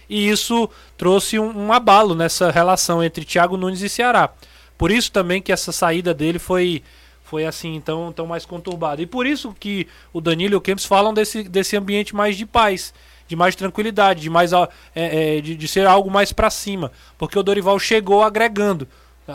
[0.09, 4.31] E isso trouxe um, um abalo nessa relação entre Thiago Nunes e Ceará.
[4.77, 6.83] Por isso também que essa saída dele foi,
[7.25, 9.01] foi assim tão, tão mais conturbada.
[9.01, 12.45] E por isso que o Danilo e o Kempis falam desse, desse ambiente mais de
[12.45, 12.93] paz,
[13.27, 16.93] de mais tranquilidade, de mais é, é, de, de ser algo mais para cima.
[17.17, 18.87] Porque o Dorival chegou agregando.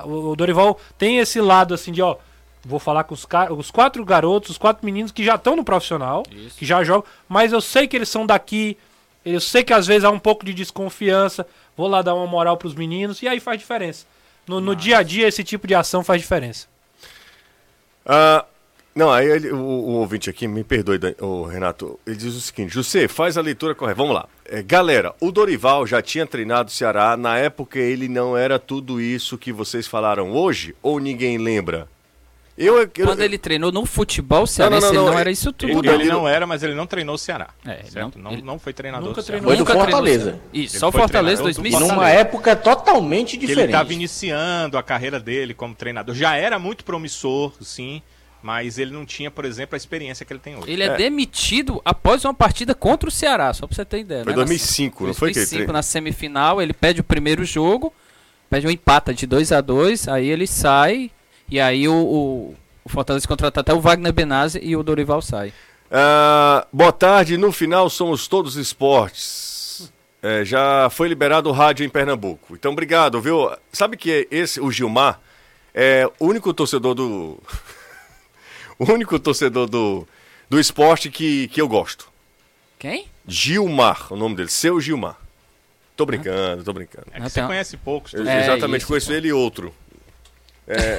[0.05, 2.15] O Dorival tem esse lado assim de, ó,
[2.63, 3.27] vou falar com os,
[3.57, 6.57] os quatro garotos, os quatro meninos que já estão no profissional, Isso.
[6.57, 8.77] que já jogam, mas eu sei que eles são daqui,
[9.25, 12.57] eu sei que às vezes há um pouco de desconfiança, vou lá dar uma moral
[12.57, 14.05] para os meninos e aí faz diferença.
[14.47, 16.67] No, no dia a dia esse tipo de ação faz diferença.
[18.05, 18.45] Ah,
[18.93, 22.73] não, aí ele, o, o, ouvinte aqui, me perdoe, o Renato, ele diz o seguinte:
[22.73, 23.97] José, faz a leitura correta.
[23.97, 24.27] Vamos lá.
[24.45, 27.15] É, galera, o Dorival já tinha treinado o Ceará.
[27.15, 30.75] Na época ele não era tudo isso que vocês falaram hoje?
[30.81, 31.87] Ou ninguém lembra?
[32.57, 35.53] Eu, eu, Quando ele treinou no futebol cearense, não, não, não, ele não era isso
[35.53, 35.79] tudo.
[35.79, 37.49] Ele, ele, não era, mas ele não treinou o Ceará.
[37.65, 38.19] É, certo?
[38.19, 39.47] Não, não, foi treinador nunca treinou.
[39.47, 40.39] Foi do Fortaleza.
[40.53, 41.79] Isso, só o Fortaleza 2005.
[41.87, 43.61] Numa época totalmente diferente.
[43.61, 46.13] ele estava iniciando a carreira dele como treinador.
[46.13, 48.01] Já era muito promissor, sim.
[48.41, 50.71] Mas ele não tinha, por exemplo, a experiência que ele tem hoje.
[50.71, 54.23] Ele é, é demitido após uma partida contra o Ceará, só pra você ter ideia.
[54.23, 54.37] Foi né?
[54.37, 57.93] 2005, não foi que ele 2005, na semifinal, ele pede o primeiro jogo,
[58.49, 61.11] pede um empate de 2 a 2 aí ele sai,
[61.49, 65.49] e aí o, o, o Fortaleza contrata até o Wagner Benazzi e o Dorival sai.
[65.91, 69.91] Uh, boa tarde, no final somos todos esportes.
[70.23, 72.55] É, já foi liberado o rádio em Pernambuco.
[72.55, 73.51] Então, obrigado, viu?
[73.73, 75.19] Sabe que esse, o Gilmar,
[75.73, 77.39] é o único torcedor do.
[78.81, 80.07] O único torcedor do,
[80.49, 82.09] do esporte que, que eu gosto.
[82.79, 83.05] Quem?
[83.27, 85.17] Gilmar, o nome dele, seu Gilmar.
[85.95, 87.05] Tô brincando, tô brincando.
[87.11, 88.11] É que você conhece poucos.
[88.11, 89.13] Eu, é, exatamente, isso, conheço pô.
[89.13, 89.71] ele e outro.
[90.67, 90.97] É...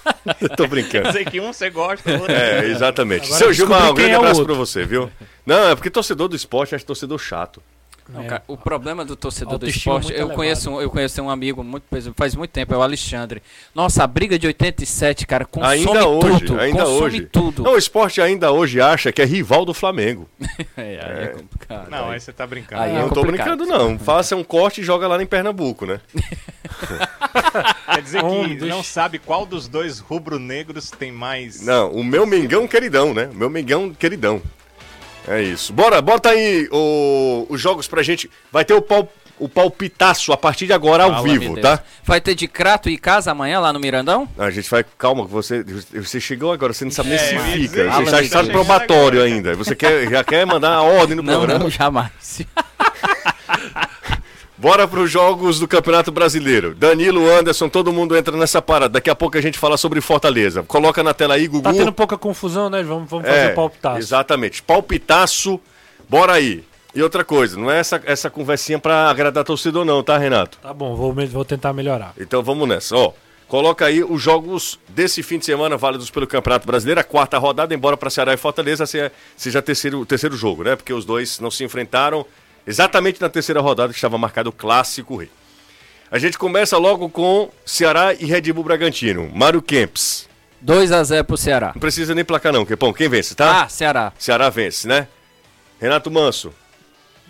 [0.56, 1.12] tô brincando.
[1.12, 2.32] Sei que um você gosta, outro.
[2.32, 3.26] É, exatamente.
[3.26, 5.10] Agora seu Gilmar, um grande é abraço pra você, viu?
[5.44, 7.62] Não, é porque torcedor do esporte acho torcedor chato.
[8.08, 11.62] Não, cara, o problema do torcedor do esporte, eu conheço, um, eu conheço um amigo
[11.62, 11.84] muito,
[12.16, 13.42] faz muito tempo, é o Alexandre.
[13.74, 16.60] Nossa, a briga de 87, cara, consome ainda hoje, tudo.
[16.60, 17.20] Ainda consome hoje.
[17.26, 17.62] tudo.
[17.62, 20.26] Não, o esporte ainda hoje acha que é rival do Flamengo.
[20.74, 21.90] é, aí é, é complicado.
[21.90, 22.82] Não, aí, aí você tá brincando.
[22.82, 23.98] Aí não, é não tô brincando, não.
[23.98, 26.00] Faça um corte e joga lá em Pernambuco, né?
[27.94, 31.60] Quer dizer que não sabe qual dos dois rubro-negros tem mais.
[31.60, 33.28] Não, o meu Mengão queridão, né?
[33.30, 34.40] O meu Mengão queridão.
[35.28, 35.72] É isso.
[35.72, 38.30] Bora, bota aí o, os jogos pra gente.
[38.50, 41.80] Vai ter o pau, o palpitaço a partir de agora ao Fala, vivo, tá?
[42.04, 44.28] Vai ter de Crato e Casa amanhã lá no Mirandão?
[44.36, 44.84] Não, a gente vai.
[44.96, 45.64] Calma, você,
[45.94, 47.90] você chegou agora, você não sabe nem é, se fica.
[47.90, 49.54] Você está em estado probatório ainda.
[49.54, 51.64] Você quer, já quer mandar a ordem no não, programa?
[51.64, 52.42] Não, jamais.
[54.58, 56.74] Bora para os jogos do Campeonato Brasileiro.
[56.74, 58.94] Danilo, Anderson, todo mundo entra nessa parada.
[58.94, 60.64] Daqui a pouco a gente fala sobre Fortaleza.
[60.64, 61.62] Coloca na tela aí, Gugu.
[61.62, 62.82] Tá tendo pouca confusão, né?
[62.82, 63.98] Vamos, vamos fazer é, palpitaço.
[63.98, 64.60] Exatamente.
[64.60, 65.60] Palpitaço,
[66.08, 66.64] bora aí.
[66.92, 70.58] E outra coisa, não é essa, essa conversinha para agradar torcedor não, tá, Renato?
[70.60, 72.12] Tá bom, vou, vou tentar melhorar.
[72.18, 73.12] Então vamos nessa, ó.
[73.46, 77.72] Coloca aí os jogos desse fim de semana válidos pelo Campeonato Brasileiro, a quarta rodada,
[77.72, 80.74] embora para Ceará e Fortaleza seja, seja terceiro, terceiro jogo, né?
[80.74, 82.26] Porque os dois não se enfrentaram
[82.68, 85.30] Exatamente na terceira rodada que estava marcado o Clássico Rei.
[86.10, 89.30] A gente começa logo com Ceará e Red Bull Bragantino.
[89.34, 90.28] Mário Kempis.
[90.60, 91.72] 2 a 0 pro Ceará.
[91.74, 92.92] Não precisa nem placar não, Kepão.
[92.92, 93.62] Quem vence, tá?
[93.62, 94.12] Ah, Ceará.
[94.18, 95.08] Ceará vence, né?
[95.80, 96.52] Renato Manso.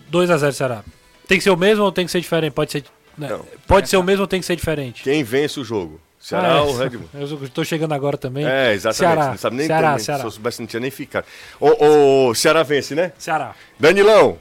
[0.08, 0.82] 2 a 0 Ceará.
[1.28, 2.52] Tem que ser o mesmo ou tem que ser diferente?
[2.52, 2.84] Pode ser,
[3.16, 3.38] né?
[3.66, 5.04] Pode ser o mesmo ou tem que ser diferente?
[5.04, 6.00] Quem vence o jogo?
[6.18, 6.84] Ceará Ah, ou é.
[6.88, 7.08] Red Bull?
[7.14, 8.44] Eu estou chegando agora também.
[8.44, 8.96] É, exatamente.
[8.98, 10.04] Ceará, Não sabe nem Ceará, também.
[10.04, 10.20] Ceará.
[10.20, 11.26] Se eu soubesse, não tinha nem ficado.
[11.60, 13.12] O, o Ceará vence, né?
[13.18, 13.54] Ceará.
[13.78, 14.38] Danilão,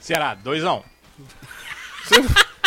[0.00, 0.82] Ceará, 2x1.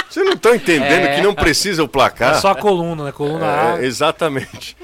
[0.09, 1.15] vocês não estão entendendo É.
[1.15, 2.35] que não precisa o placar?
[2.35, 3.11] É só a coluna, né?
[3.11, 3.81] Coluna A.
[3.81, 4.77] É, exatamente.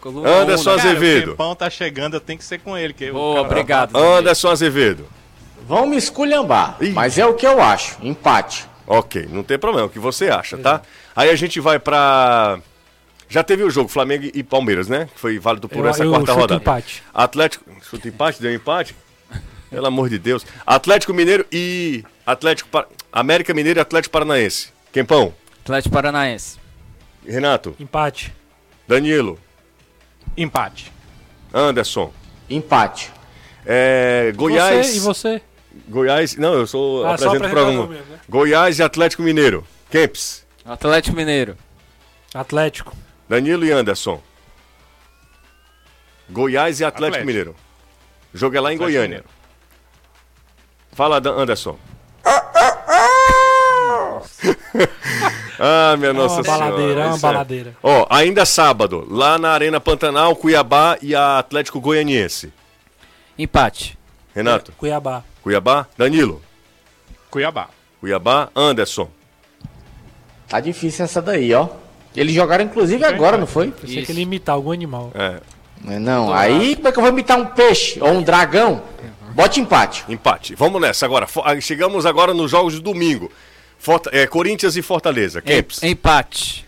[0.00, 0.76] Coluna Anderson né?
[0.76, 1.24] Cara, Azevedo.
[1.26, 2.92] o tempão tá chegando, tem que ser com ele.
[2.94, 3.96] Que o Boa, cara- obrigado.
[3.96, 5.06] Anderson Azevedo.
[5.66, 6.90] Vão me esculhambar, Ih.
[6.90, 7.96] mas é o que eu acho.
[8.00, 8.64] Empate.
[8.86, 10.80] Ok, não tem problema, o que você acha, tá?
[11.14, 12.58] Aí a gente vai pra.
[13.28, 15.06] Já teve o jogo Flamengo e Palmeiras, né?
[15.12, 16.60] Que foi válido por Eu- essa eu quarta chuto rodada.
[16.62, 17.02] empate.
[17.12, 17.64] Atlético.
[17.82, 18.40] Chuta empate?
[18.40, 18.96] Deu empate?
[19.70, 20.46] Pelo amor de Deus.
[20.66, 22.04] Atlético Mineiro e.
[22.26, 22.68] Atlético.
[22.70, 24.70] Pa- América Mineiro e Atlético Paranaense.
[24.92, 25.34] Quempão.
[25.62, 26.58] Atlético Paranaense.
[27.26, 27.74] Renato.
[27.78, 28.34] Empate.
[28.86, 29.38] Danilo.
[30.36, 30.92] Empate.
[31.52, 32.12] Anderson.
[32.48, 33.10] Empate.
[33.66, 34.86] É, Goiás.
[34.88, 35.42] Você, e você?
[35.88, 36.36] Goiás.
[36.36, 37.04] Não, eu sou.
[37.06, 37.86] Ah, só apresento o programa.
[37.88, 38.18] mesmo, né?
[38.28, 39.66] Goiás e Atlético Mineiro.
[39.90, 40.46] Kempis.
[40.64, 41.56] Atlético Mineiro.
[42.34, 42.94] Atlético.
[43.28, 44.22] Danilo e Anderson.
[46.30, 47.26] Goiás e Atlético, Atlético.
[47.26, 47.56] Mineiro.
[48.34, 49.18] Jogo é lá em Atlético Goiânia.
[49.18, 49.37] Mineiro.
[50.98, 51.78] Fala, Anderson.
[55.60, 56.58] ah, minha É nossa uma senhora.
[56.64, 57.32] baladeira, é uma isso é.
[57.32, 57.76] baladeira.
[57.80, 62.52] Ó, ainda sábado, lá na Arena Pantanal, Cuiabá e a Atlético Goianiense.
[63.38, 63.96] Empate.
[64.34, 65.22] Renato, Cuiabá.
[65.40, 66.42] Cuiabá, Danilo,
[67.30, 67.68] Cuiabá.
[68.00, 69.08] Cuiabá, Anderson.
[70.48, 71.68] Tá difícil essa daí, ó.
[72.16, 73.70] Eles jogaram inclusive agora, não foi?
[73.70, 75.12] Pensei que ele ia imitar algum animal.
[75.14, 75.38] É,
[75.80, 78.82] Não, Não, aí como é que eu vou imitar um peixe ou um dragão?
[79.38, 80.04] Bote empate.
[80.08, 80.54] empate.
[80.56, 81.24] Vamos nessa agora.
[81.44, 83.30] Ah, Chegamos agora nos jogos de domingo.
[83.78, 85.38] Forta- é, Corinthians e Fortaleza.
[85.38, 85.80] Em- Kempis.
[85.84, 86.66] Empate.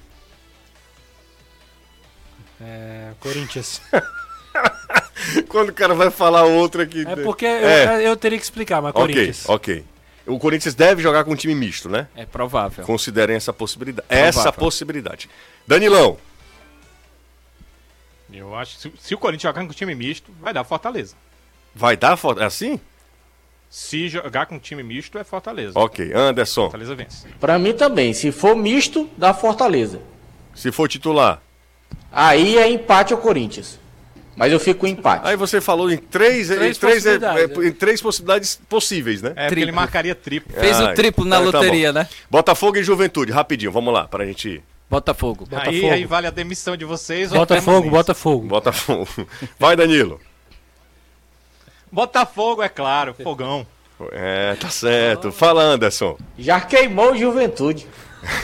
[2.60, 3.82] É, Corinthians.
[5.48, 7.04] Quando o cara vai falar outro aqui.
[7.06, 8.06] É porque eu, É.
[8.06, 9.48] eu teria que explicar, mas Ok, Corinthians.
[9.48, 9.84] ok.
[10.26, 12.06] O Corinthians deve jogar com um time misto, né?
[12.14, 12.84] É provável.
[12.84, 14.06] Considerem essa possibilidade.
[14.06, 14.28] Provável.
[14.28, 15.28] Essa possibilidade.
[15.66, 16.16] Danilão,
[18.32, 21.16] Eu acho que se, se o Corinthians jogar com time misto, vai dar Fortaleza.
[21.74, 22.18] Vai dar?
[22.38, 22.78] É assim?
[23.68, 25.72] Se jogar com time misto, é Fortaleza.
[25.78, 26.12] Ok.
[26.12, 27.26] Anderson, Fortaleza vence.
[27.38, 28.12] Pra mim também.
[28.12, 30.00] Se for misto, dá Fortaleza.
[30.54, 31.40] se for titular.
[32.10, 33.78] Aí é empate ao Corinthians.
[34.36, 35.26] Mas eu fico com empate.
[35.28, 39.20] Aí você falou em três, Três em três, é, possibilidades, é, em três possibilidades possíveis,
[39.22, 39.30] né?
[39.30, 39.64] É, porque Triplo.
[39.64, 40.52] ele marcaria triplo.
[40.58, 41.98] Fez Ah, o triplo na então tá loteria, bom.
[41.98, 42.08] né?
[42.30, 44.62] Botafogo e Juventude, rapidinho, vamos lá, pra gente ir.
[44.88, 45.46] Botafogo.
[45.52, 45.92] Aí, Botafogo.
[45.92, 47.30] aí vale a demissão de vocês.
[47.30, 47.90] Botafogo.
[47.90, 48.46] Botafogo.
[48.48, 49.08] Botafogo.
[49.58, 50.20] Vai, Danilo.
[51.90, 53.14] Botafogo, é claro.
[53.14, 53.66] Fogão.
[54.12, 55.30] É, tá certo.
[55.30, 56.16] Fala, Anderson.
[56.38, 57.86] Já queimou Juventude.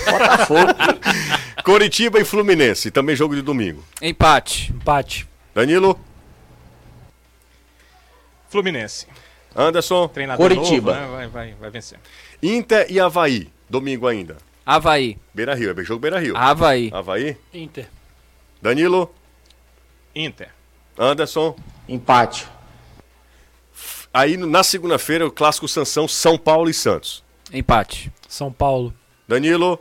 [0.05, 0.73] Botafogo.
[1.65, 3.83] Coritiba e Fluminense, também jogo de domingo.
[4.01, 4.73] Empate.
[4.73, 5.27] Empate.
[5.55, 5.99] Danilo,
[8.49, 9.07] Fluminense.
[9.55, 10.95] Anderson, Treinador Coritiba.
[10.95, 11.17] novo, né?
[11.17, 11.99] vai, vai, vai vencer.
[12.43, 14.37] Inter e Havaí, domingo ainda.
[14.65, 15.19] Havaí.
[15.35, 16.37] Beira Rio, é jogo Beira Rio.
[16.37, 16.91] Havaí.
[16.93, 17.89] Havaí, Inter.
[18.61, 19.13] Danilo,
[20.15, 20.51] Inter.
[20.99, 21.57] Anderson.
[21.89, 22.47] empate.
[24.19, 27.23] Aí na segunda-feira o clássico Sansão, São Paulo e Santos.
[27.53, 28.11] Empate.
[28.29, 28.95] São Paulo.
[29.29, 29.79] Danilo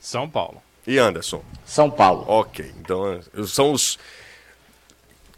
[0.00, 0.62] São Paulo.
[0.86, 1.42] e Anderson.
[1.64, 2.24] São Paulo.
[2.26, 3.98] Ok, então eh, são os.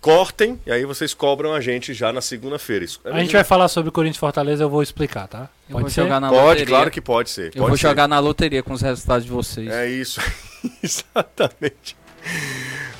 [0.01, 2.85] Cortem e aí vocês cobram a gente já na segunda-feira.
[2.85, 5.49] Isso- A gente vai falar sobre Corinthians e Fortaleza, eu vou explicar, tá?
[5.69, 6.03] Eu Pode ser?
[6.03, 6.67] jogar na Pode, loteria.
[6.67, 7.47] claro que pode ser.
[7.47, 7.89] Eu pode vou ser.
[7.89, 9.69] jogar na loteria com os resultados de vocês.
[9.69, 10.21] É isso.
[10.81, 11.97] Exatamente.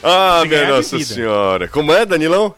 [0.03, 0.99] Ah, Se minha Nossa.
[0.99, 1.69] Senhora.
[1.69, 2.53] Como é, Danilão?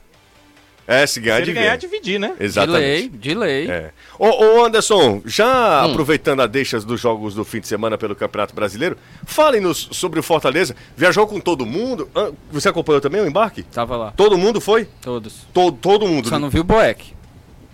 [0.90, 2.32] É, se ganhar, Se ele de ganhar, dividir, né?
[2.38, 2.80] De Exatamente.
[2.82, 3.70] lei, de lei.
[3.70, 3.90] É.
[4.18, 4.26] Ô,
[4.60, 5.90] ô, Anderson, já Hum.
[5.90, 8.96] aproveitando a deixas dos jogos do fim de semana pelo Campeonato Brasileiro,
[9.26, 10.74] fale-nos sobre o Fortaleza.
[10.96, 12.08] Viajou com todo mundo?
[12.14, 13.64] Ah, Você acompanhou também o embarque?
[13.64, 14.12] Tava lá.
[14.16, 14.88] Todo mundo foi?
[15.02, 15.46] Todos.
[15.52, 16.26] Todo, todo mundo.
[16.26, 17.12] Só não viu o Boeck.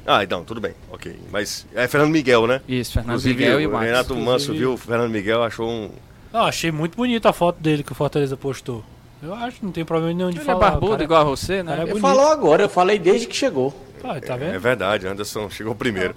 [0.05, 0.72] Ah, então, tudo bem.
[0.90, 1.16] Ok.
[1.31, 2.61] Mas é Fernando Miguel, né?
[2.68, 3.77] Isso, Fernando Inclusive, Miguel e o.
[3.79, 5.90] Renato Manso viu o Fernando Miguel, achou um.
[6.33, 8.85] Não, achei muito bonita a foto dele que o Fortaleza postou.
[9.24, 10.70] Eu acho, não tem problema nenhum de Ele é falar.
[10.72, 11.04] barbudo cara.
[11.04, 11.72] igual a você, né?
[11.76, 13.72] cara é Ele falou agora, eu falei desde que chegou.
[14.02, 14.60] Ah, tá É vendo?
[14.60, 16.14] verdade, Anderson chegou primeiro.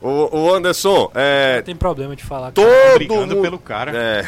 [0.00, 2.50] O, o Anderson, é, Não tem problema de falar.
[2.50, 2.66] todo
[2.96, 3.96] Brigando mundo, pelo cara.
[3.96, 4.26] É,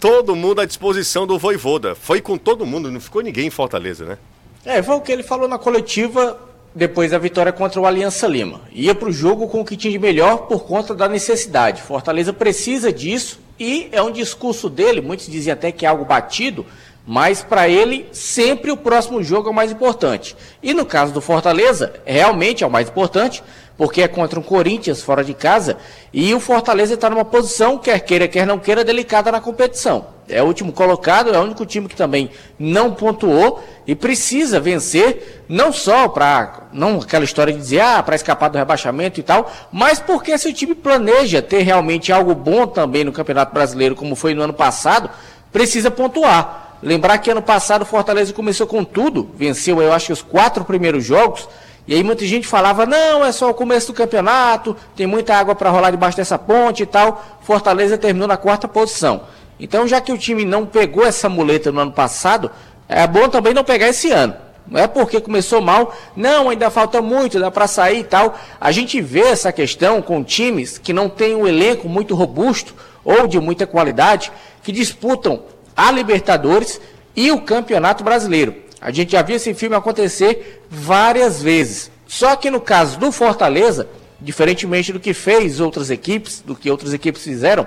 [0.00, 1.94] todo mundo à disposição do Voivoda.
[1.96, 4.18] Foi com todo mundo, não ficou ninguém em Fortaleza, né?
[4.64, 6.38] É, foi o que ele falou na coletiva
[6.74, 8.60] depois da vitória contra o Aliança Lima.
[8.70, 11.82] Ia para o jogo com o que tinha de melhor por conta da necessidade.
[11.82, 16.66] Fortaleza precisa disso e é um discurso dele, muitos dizem até que é algo batido,
[17.06, 20.36] mas para ele sempre o próximo jogo é o mais importante.
[20.60, 23.42] E no caso do Fortaleza, realmente é o mais importante,
[23.76, 25.76] porque é contra um Corinthians fora de casa
[26.12, 30.16] e o Fortaleza está numa posição, quer queira, quer não queira, delicada na competição.
[30.28, 35.44] É o último colocado, é o único time que também não pontuou e precisa vencer,
[35.48, 39.52] não só para não aquela história de dizer ah, para escapar do rebaixamento e tal,
[39.70, 44.16] mas porque se o time planeja ter realmente algo bom também no Campeonato Brasileiro, como
[44.16, 45.08] foi no ano passado,
[45.52, 46.65] precisa pontuar.
[46.82, 51.04] Lembrar que ano passado o Fortaleza começou com tudo, venceu, eu acho, os quatro primeiros
[51.04, 51.48] jogos.
[51.86, 55.54] E aí muita gente falava, não, é só o começo do campeonato, tem muita água
[55.54, 57.24] para rolar debaixo dessa ponte e tal.
[57.42, 59.22] Fortaleza terminou na quarta posição.
[59.58, 62.50] Então, já que o time não pegou essa muleta no ano passado,
[62.88, 64.34] é bom também não pegar esse ano.
[64.68, 68.36] Não é porque começou mal, não, ainda falta muito, dá para sair e tal.
[68.60, 73.28] A gente vê essa questão com times que não têm um elenco muito robusto ou
[73.28, 74.32] de muita qualidade,
[74.64, 75.42] que disputam
[75.76, 76.80] a Libertadores
[77.14, 78.54] e o Campeonato Brasileiro.
[78.80, 81.90] A gente já viu esse filme acontecer várias vezes.
[82.06, 83.88] Só que no caso do Fortaleza,
[84.20, 87.66] diferentemente do que fez outras equipes, do que outras equipes fizeram,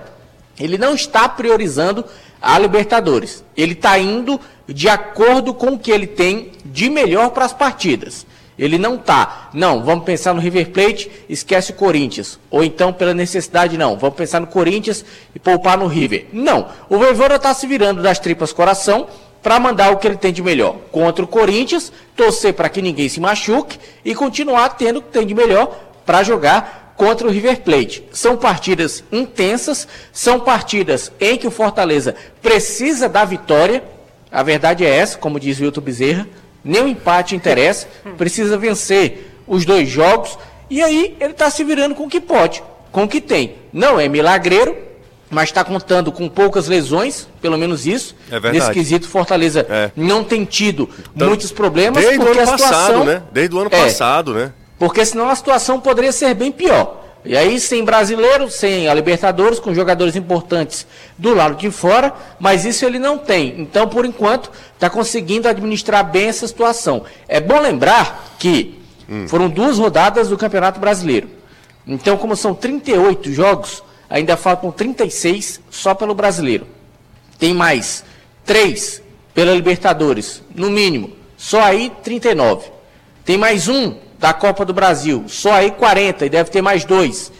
[0.60, 2.06] ele não está priorizando
[2.42, 3.44] a Libertadores.
[3.56, 8.26] Ele está indo de acordo com o que ele tem de melhor para as partidas.
[8.60, 12.38] Ele não está, não, vamos pensar no River Plate, esquece o Corinthians.
[12.52, 16.28] Ou então, pela necessidade, não, vamos pensar no Corinthians e poupar no River.
[16.34, 19.08] Não, o Voivoda está se virando das tripas coração
[19.42, 23.08] para mandar o que ele tem de melhor contra o Corinthians, torcer para que ninguém
[23.08, 27.62] se machuque e continuar tendo o que tem de melhor para jogar contra o River
[27.62, 28.04] Plate.
[28.12, 33.82] São partidas intensas, são partidas em que o Fortaleza precisa da vitória.
[34.30, 36.28] A verdade é essa, como diz o Wilton Bezerra,
[36.64, 40.38] nem o empate interessa, precisa vencer os dois jogos
[40.70, 43.56] e aí ele está se virando com o que pode, com o que tem.
[43.74, 44.76] Não é milagreiro,
[45.30, 48.16] mas está contando com poucas lesões, pelo menos isso.
[48.28, 48.58] É verdade.
[48.60, 49.92] Nesse quesito, Fortaleza É.
[49.96, 53.22] não tem tido Então, muitos problemas Desde o porque ano a situação passado, né?
[53.32, 53.84] Desde o ano É.
[53.84, 54.54] passado, né?
[54.78, 57.04] porque senão a situação poderia ser bem pior.
[57.30, 62.66] E aí, sem brasileiro, sem a Libertadores, com jogadores importantes do lado de fora, mas
[62.66, 63.54] isso ele não tem.
[63.62, 67.04] Então, por enquanto, está conseguindo administrar bem essa situação.
[67.28, 68.80] É bom lembrar que
[69.28, 71.30] foram duas rodadas do Campeonato Brasileiro.
[71.86, 76.66] Então, como são 38 jogos, ainda faltam 36 só pelo brasileiro.
[77.38, 78.04] Tem mais
[78.44, 79.04] três
[79.36, 81.12] pela Libertadores, no mínimo.
[81.38, 82.72] Só aí 39.
[83.24, 87.32] Tem mais um da Copa do Brasil, só aí 40 e deve ter mais dois.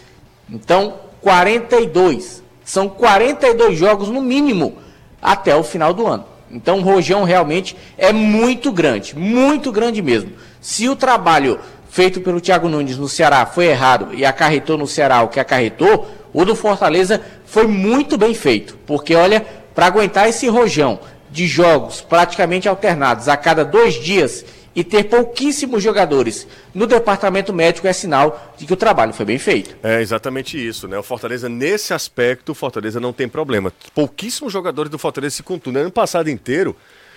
[0.50, 2.42] Então, 42.
[2.64, 4.78] São 42 jogos no mínimo
[5.22, 6.26] até o final do ano.
[6.50, 10.32] Então, o rojão realmente é muito grande, muito grande mesmo.
[10.62, 15.22] Se o trabalho feito pelo Thiago Nunes no Ceará foi errado e acarretou no Ceará
[15.22, 18.78] o que acarretou, o do Fortaleza foi muito bem feito.
[18.88, 24.84] Porque, olha, para aguentar esse rojão de jogos praticamente alternados a cada dois dias e
[24.84, 29.76] ter pouquíssimos jogadores no departamento médico é sinal de que o trabalho foi bem feito.
[29.84, 30.98] É exatamente isso, né?
[30.98, 33.74] O Fortaleza, nesse aspecto, o Fortaleza não tem problema.
[33.94, 35.82] Pouquíssimos jogadores do Fortaleza se contundem.
[35.82, 36.76] Ano passado inteiro,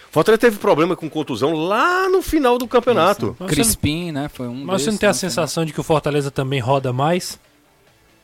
[0.08, 3.36] o Fortaleza teve problema com contusão lá no final do campeonato.
[3.38, 4.28] Mas Crispim, né?
[4.28, 6.92] Foi um mas você não tem a né, sensação de que o Fortaleza também roda
[6.92, 7.38] mais?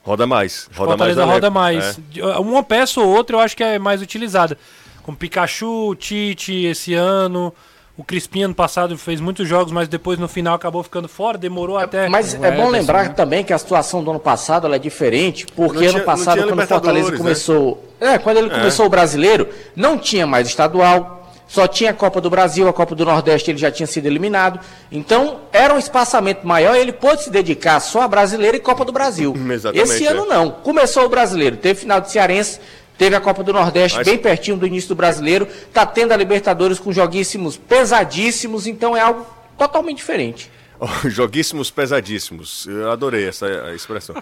[0.02, 0.68] Roda mais.
[0.74, 1.32] Roda Fortaleza mais.
[1.32, 2.00] roda mais.
[2.16, 2.38] É.
[2.38, 4.58] Uma peça ou outra eu acho que é mais utilizada.
[5.02, 7.54] Com Pikachu, Tite esse ano.
[7.98, 11.76] O Crispim ano passado fez muitos jogos, mas depois no final acabou ficando fora, demorou
[11.76, 12.08] até.
[12.08, 13.08] Mas é bom Ederson, lembrar né?
[13.08, 16.60] também que a situação do ano passado ela é diferente, porque tinha- ano passado, quando
[16.60, 17.84] o Fortaleza Libertadores, começou.
[18.00, 22.30] É, quando ele começou o brasileiro, não tinha mais estadual, só tinha a Copa do
[22.30, 24.60] Brasil, a Copa do Nordeste ele já tinha sido eliminado.
[24.92, 28.84] Então, era um espaçamento maior e ele pôde se dedicar só a brasileiro e Copa
[28.84, 29.34] do Brasil.
[29.50, 30.10] Exatamente, Esse é.
[30.10, 30.50] ano não.
[30.52, 32.60] Começou o brasileiro, teve final de Cearense.
[32.98, 35.46] Teve a Copa do Nordeste Mas- bem pertinho do início do brasileiro.
[35.72, 39.24] Tá tendo a Libertadores com joguíssimos pesadíssimos, então é algo
[39.56, 40.50] totalmente diferente.
[40.80, 42.64] Oh, Joguíssimos pesadíssimos.
[42.68, 44.14] Eu adorei essa eh, expressão.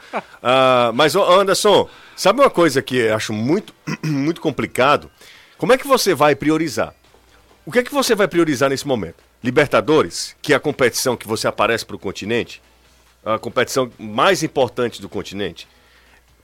[0.43, 1.87] Ah, mas, Anderson,
[2.17, 5.11] sabe uma coisa que eu acho muito, muito complicado?
[5.59, 6.95] Como é que você vai priorizar?
[7.67, 9.17] O que é que você vai priorizar nesse momento?
[9.45, 12.63] Libertadores, que é a competição que você aparece para o continente,
[13.23, 15.69] a competição mais importante do continente.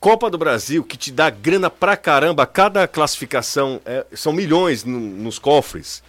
[0.03, 4.99] Copa do Brasil, que te dá grana pra caramba, cada classificação é- são milhões no-
[4.99, 6.03] nos cofres.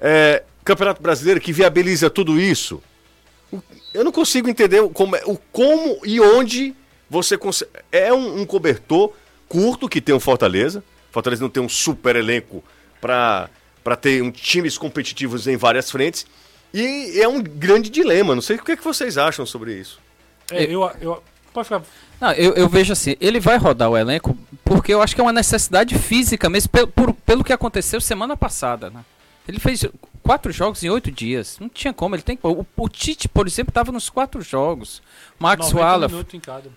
[0.00, 2.82] É, Campeonato Brasileiro, que viabiliza tudo isso.
[3.94, 6.74] Eu não consigo entender o como, é- o como e onde
[7.08, 7.70] você consegue.
[7.92, 9.12] É um, um cobertor
[9.48, 10.82] curto que tem o Fortaleza.
[11.12, 12.64] Fortaleza não tem um super elenco
[13.00, 13.48] para
[14.00, 16.26] ter um, times competitivos em várias frentes.
[16.74, 18.34] E é um grande dilema.
[18.34, 20.00] Não sei o que, é que vocês acham sobre isso.
[20.50, 21.22] É, eu, eu,
[21.54, 21.82] pode ficar.
[22.20, 25.24] Não, eu, eu vejo assim, ele vai rodar o elenco porque eu acho que é
[25.24, 29.04] uma necessidade física mesmo, pelo, por- pelo que aconteceu semana passada, né?
[29.46, 29.82] Ele fez
[30.22, 31.56] quatro jogos em oito dias.
[31.58, 32.38] Não tinha como, ele tem.
[32.42, 35.00] O, o Tite, por exemplo, estava nos quatro jogos.
[35.38, 36.14] Max 90 Wallace.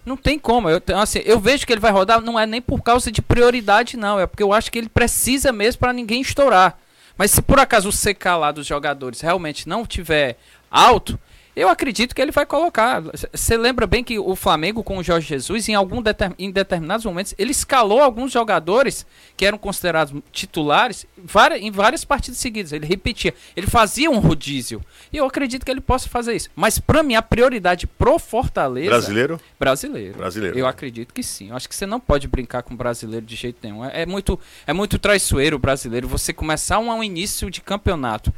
[0.05, 0.69] Não tem como.
[0.69, 3.97] Eu, assim, eu vejo que ele vai rodar, não é nem por causa de prioridade,
[3.97, 4.17] não.
[4.19, 6.77] É porque eu acho que ele precisa mesmo para ninguém estourar.
[7.17, 10.37] Mas se por acaso o CK lá dos jogadores realmente não tiver
[10.71, 11.19] alto,
[11.61, 13.03] Eu acredito que ele vai colocar.
[13.31, 16.01] Você lembra bem que o Flamengo com o Jorge Jesus, em, algum
[16.39, 19.05] em determinados momentos, ele escalou alguns jogadores
[19.37, 22.71] que eram considerados titulares várias, em várias partidas seguidas.
[22.71, 23.35] Ele repetia.
[23.55, 24.83] Ele fazia um rodízio.
[25.13, 26.49] E eu acredito que ele possa fazer isso.
[26.55, 28.89] Mas para mim, a prioridade pro Fortaleza.
[28.89, 29.39] Brasileiro?
[29.59, 30.17] Brasileiro.
[30.17, 30.57] Brasileiro.
[30.57, 31.49] Eu acredito que sim.
[31.49, 33.85] Eu acho que você não pode brincar com brasileiro de jeito nenhum.
[33.85, 36.07] É, é muito, é muito traiçoeiro o brasileiro.
[36.07, 38.33] Você começar um, um início de campeonato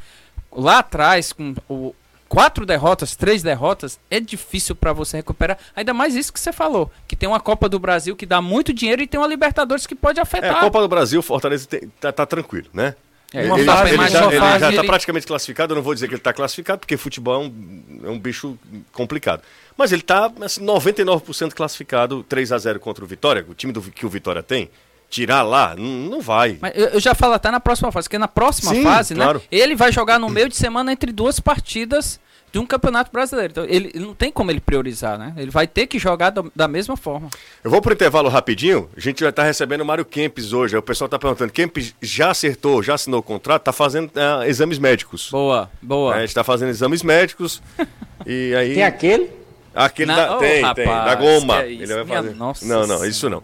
[0.52, 1.96] lá atrás com o
[2.34, 5.58] quatro derrotas, três derrotas, é difícil para você recuperar.
[5.76, 8.74] Ainda mais isso que você falou, que tem uma Copa do Brasil que dá muito
[8.74, 10.58] dinheiro e tem uma Libertadores que pode É, afetar.
[10.58, 12.96] a Copa do Brasil, Fortaleza tem- tá, tá tranquilo, né?
[13.32, 16.08] É, ele, já, ele já, ele já tá ele- praticamente classificado, eu não vou dizer
[16.08, 18.58] que ele tá classificado, porque futebol é um, é um bicho
[18.92, 19.42] complicado.
[19.78, 23.82] Mas ele tá assim, 99% classificado, 3 a 0 contra o Vitória, o time do,
[23.82, 24.70] que o Vitória tem,
[25.14, 26.58] tirar lá, não, vai.
[26.60, 29.40] Mas eu, já falo até na próxima fase, porque na próxima Sim, fase, claro.
[29.40, 29.46] né?
[29.52, 32.20] Ele vai jogar no meio de semana entre duas partidas
[32.52, 33.52] de um campeonato brasileiro.
[33.52, 35.34] Então, ele, não tem como ele priorizar, né?
[35.38, 37.30] Ele vai ter que jogar do- da mesma forma.
[37.64, 38.90] Eu vou pro intervalo rapidinho.
[38.96, 40.76] A gente vai estar recebendo o Mário Kempes hoje.
[40.78, 44.78] O pessoal tá perguntando: Kempes já acertou, já assinou o contrato, tá fazendo ah, exames
[44.78, 45.30] médicos.
[45.32, 46.14] Boa, boa.
[46.16, 47.60] É, a gente tá fazendo exames médicos.
[48.26, 48.74] e aí.
[48.76, 49.30] Tem aquele?
[49.76, 51.64] Aquele Na- da, Ô, tem, tem, rapaz, da goma.
[51.64, 51.72] é?
[51.72, 52.36] Ele vai Minha fazer.
[52.36, 53.42] nossa não, não, isso não.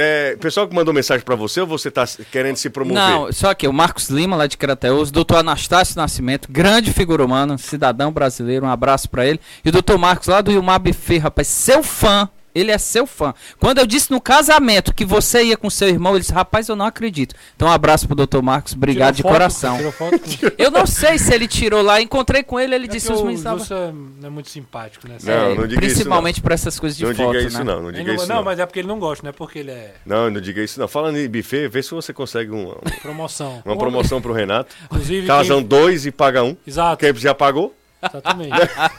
[0.00, 3.02] É, pessoal que mandou mensagem pra você ou você tá querendo se promover?
[3.02, 7.58] Não, só que o Marcos Lima, lá de Crateus, doutor Anastácio Nascimento, grande figura humana,
[7.58, 9.40] cidadão brasileiro, um abraço pra ele.
[9.64, 12.28] E o doutor Marcos, lá do Ilmar Buffet, rapaz, seu fã,
[12.58, 13.34] ele é seu fã.
[13.58, 16.76] Quando eu disse no casamento que você ia com seu irmão, ele disse, rapaz, eu
[16.76, 17.34] não acredito.
[17.56, 19.76] Então um abraço pro doutor Marcos, obrigado de Tirou foto, coração.
[19.76, 20.28] Tirou foto com...
[20.58, 23.20] Eu não sei se ele tirou lá, encontrei com ele, ele É disse que os
[23.22, 25.16] meninos estavam- não é muito simpático, né?
[25.22, 27.64] Não, É, não diga isso, principalmente por essas coisas de não foto, diga isso né?
[27.64, 28.44] não, não diga não, isso não, não.
[28.44, 30.78] mas é porque ele não gosta, não é porque ele é Não, não diga isso
[30.80, 30.88] não.
[30.88, 33.62] Falando em buffet, vê se você consegue um- promoção.
[33.64, 34.74] uma promoção pro Renato.
[34.86, 36.56] Inclusive, Casam quem- dois e paga um.
[36.66, 37.74] Exato, Kempes já pagou?
[38.02, 38.52] exatamente.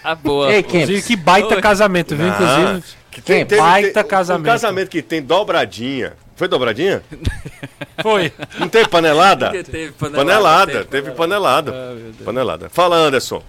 [0.04, 0.52] Ah, boa.
[0.52, 2.28] Ei, Inclusive, que baita casamento, viu?
[2.28, 3.46] Inclusive, que Quem?
[3.46, 4.42] Baita um- casamento.
[4.48, 6.14] Um casamento que tem dobradinha.
[6.36, 7.04] Foi dobradinha?
[8.02, 8.32] foi.
[8.58, 9.52] Não tem panelada?
[9.52, 11.72] Teve panelada, teve teve panelada.
[11.72, 12.26] Ah, meu Deus.
[12.26, 12.70] Panelada.
[12.70, 13.44] Fala, Anderson.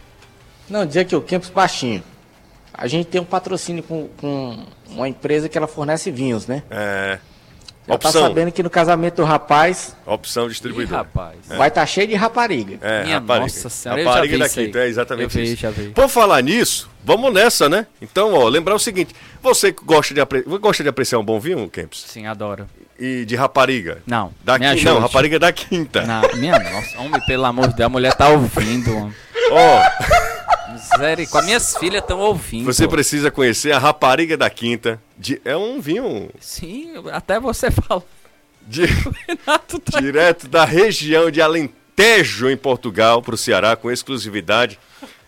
[0.69, 2.03] Não, dizer que o Campos Baixinho.
[2.73, 6.63] A gente tem um patrocínio com, com uma empresa que ela fornece vinhos, né?
[6.71, 7.19] É.
[7.93, 8.23] Já tá Opção.
[8.29, 10.99] sabendo que no casamento do rapaz Opção distribuidor.
[10.99, 11.37] rapaz.
[11.49, 12.79] vai estar cheio de rapariga.
[12.81, 13.47] É, Minha rapariga.
[13.47, 14.67] nossa senhora, eu já rapariga vi da isso aí.
[14.67, 15.63] quinta, é exatamente Eu vi, isso.
[15.63, 15.89] já vi.
[15.91, 17.87] Por falar nisso, vamos nessa, né?
[18.01, 20.43] Então, ó, lembrar o seguinte: você que gosta de, apre...
[20.43, 22.05] gosta de apreciar um bom vinho, Kempis?
[22.07, 22.67] Sim, adoro.
[22.99, 24.03] E de rapariga?
[24.07, 24.71] Não, Da quinta.
[24.73, 24.85] ajude.
[24.87, 26.03] Não, rapariga da quinta.
[26.03, 28.95] Na, minha nossa, homem, pelo amor de Deus, a mulher tá ouvindo.
[28.97, 29.15] homem.
[29.53, 29.83] Ó,
[30.73, 32.65] Misericórdia, minhas filhas estão ouvindo.
[32.65, 35.01] você precisa conhecer a rapariga da quinta.
[35.17, 35.41] De...
[35.45, 38.03] É um vinho Sim, até você fala.
[38.67, 38.85] de...
[39.27, 40.01] Renato tá...
[40.01, 44.79] direto da região de Alentejo, em Portugal, para o Ceará, com exclusividade,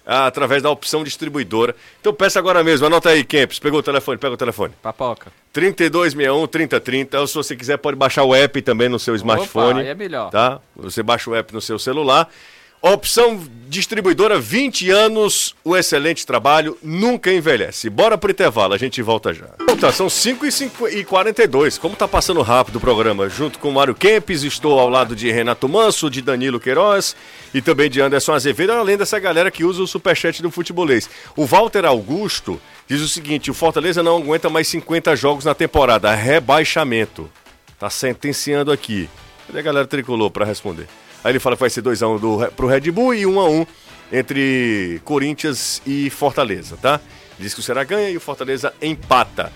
[0.06, 1.74] ah, através da opção distribuidora.
[2.00, 3.58] Então peça agora mesmo, anota aí, Kempis.
[3.58, 4.74] Pegou o telefone, pega o telefone.
[4.82, 5.32] Papoca.
[5.52, 7.20] 3261 3030.
[7.20, 9.80] Ou se você quiser, pode baixar o app também no seu smartphone.
[9.80, 10.30] aí é melhor.
[10.30, 10.60] Tá?
[10.76, 12.28] Você baixa o app no seu celular.
[12.84, 17.88] Opção distribuidora, 20 anos, o excelente trabalho, nunca envelhece.
[17.88, 19.46] Bora pro intervalo, a gente volta já.
[19.80, 20.46] Tá, são 5
[20.90, 23.28] e 42 Como tá passando rápido o programa?
[23.28, 27.14] Junto com o Mário Kempes, estou ao lado de Renato Manso, de Danilo Queiroz
[27.54, 31.08] e também de Anderson Azevedo, além dessa galera que usa o superchat do futebolês.
[31.36, 36.12] O Walter Augusto diz o seguinte: o Fortaleza não aguenta mais 50 jogos na temporada,
[36.12, 37.30] rebaixamento.
[37.78, 39.08] Tá sentenciando aqui.
[39.46, 40.88] Cadê a galera tricolor para responder?
[41.24, 43.66] Aí ele fala que vai ser 2x1 do, pro Red Bull e 1x1
[44.12, 47.00] entre Corinthians e Fortaleza, tá?
[47.38, 49.52] Diz que o Ceará ganha e o Fortaleza empata.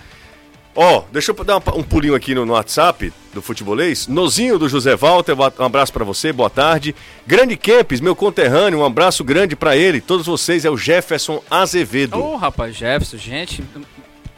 [0.74, 4.06] Ó, deixa eu dar um pulinho aqui no, no WhatsApp do Futebolês.
[4.06, 6.94] Nozinho do José Walter, um abraço pra você, boa tarde.
[7.26, 10.02] Grande Kempes, meu conterrâneo, um abraço grande pra ele.
[10.02, 12.18] Todos vocês, é o Jefferson Azevedo.
[12.18, 13.64] Ô, rapaz, Jefferson, gente.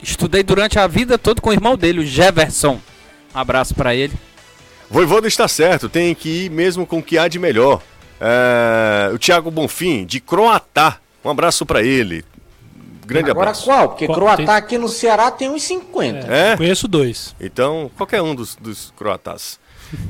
[0.01, 2.81] Estudei durante a vida toda com o irmão dele, o Jefferson.
[3.35, 4.13] Um abraço pra ele.
[4.91, 7.83] Voivoda está certo, tem que ir mesmo com o que há de melhor.
[8.21, 12.25] É, o Thiago Bonfim, de Croatá, um abraço pra ele.
[13.07, 13.65] Grande Agora abraço.
[13.65, 13.89] qual?
[13.91, 16.27] Porque Qual- Croatá tem- aqui no Ceará tem uns 50.
[16.33, 16.57] É?
[16.57, 17.35] Conheço dois.
[17.41, 19.59] Então, qualquer um dos, dos croatas.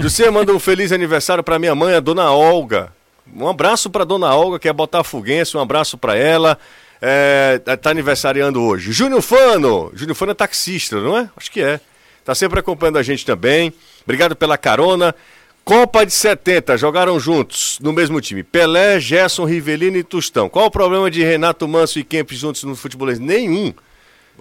[0.01, 2.93] José manda um feliz aniversário pra minha mãe, a dona Olga.
[3.37, 6.59] Um abraço pra dona Olga, que é botafoguense, um abraço pra ela.
[7.01, 8.91] É, tá aniversariando hoje.
[8.91, 9.93] Júnior Fano.
[9.95, 11.29] Júnior Fano é taxista, não é?
[11.37, 11.79] Acho que é.
[12.25, 13.73] Tá sempre acompanhando a gente também.
[14.09, 15.15] Obrigado pela carona.
[15.63, 18.43] Copa de 70, jogaram juntos no mesmo time.
[18.43, 20.49] Pelé, Gerson, Rivelino e Tostão.
[20.49, 23.19] Qual o problema de Renato Manso e Kempes juntos no futebolês?
[23.19, 23.75] Nenhum.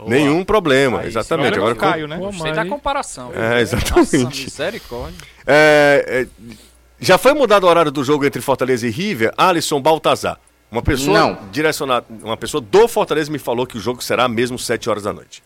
[0.06, 1.56] Nenhum problema, exatamente.
[1.56, 2.18] Problema Agora, do Caio, né?
[2.18, 3.34] Pô, Gostei da comparação.
[3.36, 4.18] É, exatamente.
[4.20, 5.18] Nossa, misericórdia.
[5.46, 6.54] É, é,
[6.98, 9.34] já foi mudado o horário do jogo entre Fortaleza e River?
[9.36, 10.40] Alisson Baltazar.
[10.72, 11.40] Uma pessoa Não.
[11.52, 15.12] direcionada, uma pessoa do Fortaleza me falou que o jogo será mesmo 7 horas da
[15.12, 15.44] noite.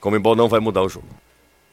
[0.00, 1.08] Comembol não vai mudar o jogo.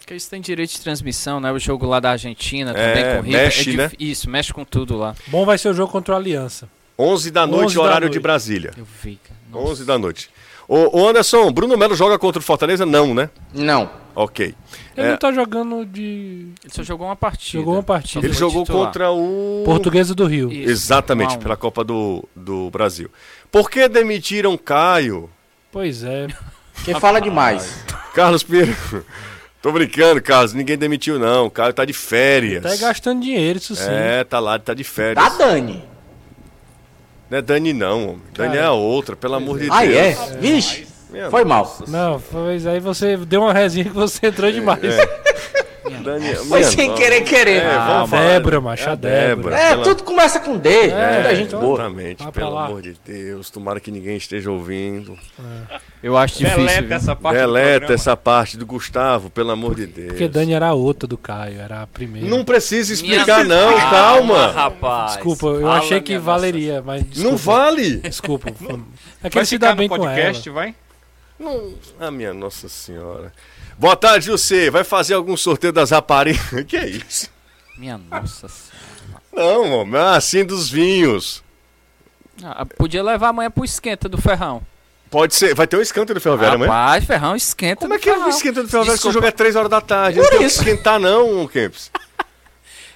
[0.06, 1.52] Porque eles têm direito de transmissão, né?
[1.52, 3.42] O jogo lá da Argentina É, também com River.
[3.44, 3.92] mexe, dif- né?
[4.00, 5.16] Isso, mexe com tudo lá.
[5.26, 6.70] Bom vai ser o jogo contra o Aliança.
[6.98, 8.22] 11 da noite, 11 da horário de noite.
[8.22, 8.72] Brasília.
[8.78, 9.40] Eu vi, cara.
[9.52, 9.72] Nossa.
[9.72, 10.30] 11 da noite.
[10.68, 12.86] Ô, ô Anderson, Bruno Melo joga contra o Fortaleza?
[12.86, 13.32] Não, né?
[13.52, 13.90] Não.
[14.16, 14.54] Ok.
[14.96, 17.58] Ele É, não tá jogando de Ele só jogou uma partida.
[17.58, 18.24] Jogou uma partida.
[18.28, 18.86] Ele jogou titular.
[18.86, 19.64] contra o.
[19.66, 20.52] Portuguesa do Rio.
[20.52, 21.42] Isso, Exatamente, um a um.
[21.42, 23.10] pela Copa do, do Brasil.
[23.52, 25.32] Por que demitiram Caio?
[25.72, 26.28] Pois é.
[26.86, 27.84] Quem fala demais.
[28.14, 28.76] Carlos Pinheiro.
[29.66, 30.54] Tô brincando, Carlos.
[30.54, 31.48] Ninguém demitiu, não.
[31.48, 32.62] O Caio tá de férias.
[32.62, 33.90] Tá gastando dinheiro, isso sim.
[33.90, 35.38] É, tá lá, tá de férias.
[35.40, 35.84] Dani.
[37.28, 38.04] Não é Dani, não.
[38.10, 38.22] homem.
[38.32, 38.68] Dani é Cara.
[38.68, 39.96] a outra, pelo amor de Ah, Deus.
[39.96, 40.38] é?
[40.40, 40.88] Vixe,
[41.32, 41.80] foi mal.
[41.88, 44.82] Não, pois aí você deu uma resinha que você entrou demais.
[46.06, 47.02] Dani, Foi minha sem nossa.
[47.02, 47.62] querer querer.
[47.64, 48.06] É, Ah.
[48.10, 49.56] Débora, macho, É a Débora.
[49.58, 50.70] É, pela- tudo começa com D.
[50.82, 51.76] Muita gente então- boa.
[51.80, 52.66] Exatamente, pelo lá.
[52.68, 53.50] amor de Deus.
[53.50, 55.18] Tomara que ninguém esteja ouvindo.
[56.04, 56.58] Eu acho difícil.
[56.60, 56.96] Deleta viu?
[56.98, 57.94] essa parte do Deleta programa.
[57.96, 60.08] essa parte do Gustavo, pelo amor de Deus.
[60.10, 62.28] Porque Dani era a outra do Caio, era a primeira.
[62.28, 64.52] Não precisa explicar, não, calma.
[64.52, 65.14] rapaz.
[65.14, 67.30] Desculpa, eu achei que minha valeria, mas desculpa.
[67.30, 67.98] Não vale.
[67.98, 68.50] Desculpa.
[69.24, 70.56] É que Vai ele se dá bem no com podcast, ela.
[70.56, 70.76] vai?
[72.00, 73.34] Ah, minha Nossa Senhora.
[73.78, 74.70] Boa tarde, você.
[74.70, 76.42] Vai fazer algum sorteio das raparigas?
[76.68, 77.30] que é isso?
[77.78, 79.22] Minha nossa senhora.
[79.34, 81.44] Não, homem, ah, assim dos vinhos.
[82.44, 84.62] Ah, podia levar amanhã pro esquenta do Ferrão.
[85.10, 85.54] Pode ser.
[85.54, 86.72] Vai ter um escanto do Ferroviário amanhã?
[86.72, 89.32] Rapaz, Ferrão esquenta Como é que é o esquenta do Ferroviário se o jogo é
[89.32, 90.20] 3 horas da tarde?
[90.20, 91.92] Não tem que esquentar, não, Kempis.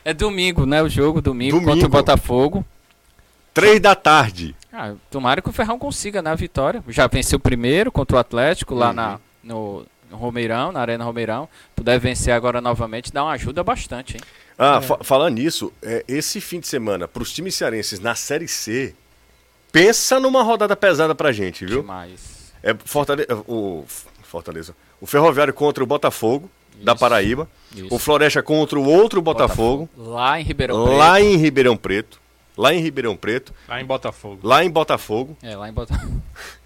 [0.06, 0.82] É domingo, né?
[0.82, 1.72] O jogo, domingo, Domingo.
[1.72, 2.66] contra o Botafogo.
[3.54, 4.56] 3 da tarde.
[4.72, 6.82] Ah, tomara que o Ferrão consiga, né, a vitória.
[6.88, 11.48] Já venceu o primeiro contra o Atlético lá na, no, no Romeirão, na Arena Romeirão.
[11.76, 14.22] Puder vencer agora novamente, dá uma ajuda bastante, hein?
[14.58, 18.48] Ah, fa- falando nisso, é, esse fim de semana, para os times cearenses na Série
[18.48, 18.94] C,
[19.72, 21.82] pensa numa rodada pesada pra gente, viu?
[21.82, 22.52] Demais.
[22.62, 23.86] É Fortaleza, o
[24.24, 26.50] Fortaleza, o Ferroviário contra o Botafogo
[26.84, 27.00] da Isso.
[27.00, 27.88] Paraíba, Isso.
[27.90, 30.98] o Floresta contra o outro Botafogo, Lá em Ribeirão Preto.
[30.98, 32.20] lá em Ribeirão Preto,
[32.58, 34.40] lá em Ribeirão Preto, Lá em Botafogo.
[34.44, 35.38] lá em Botafogo.
[35.42, 36.22] É, lá em Botafogo.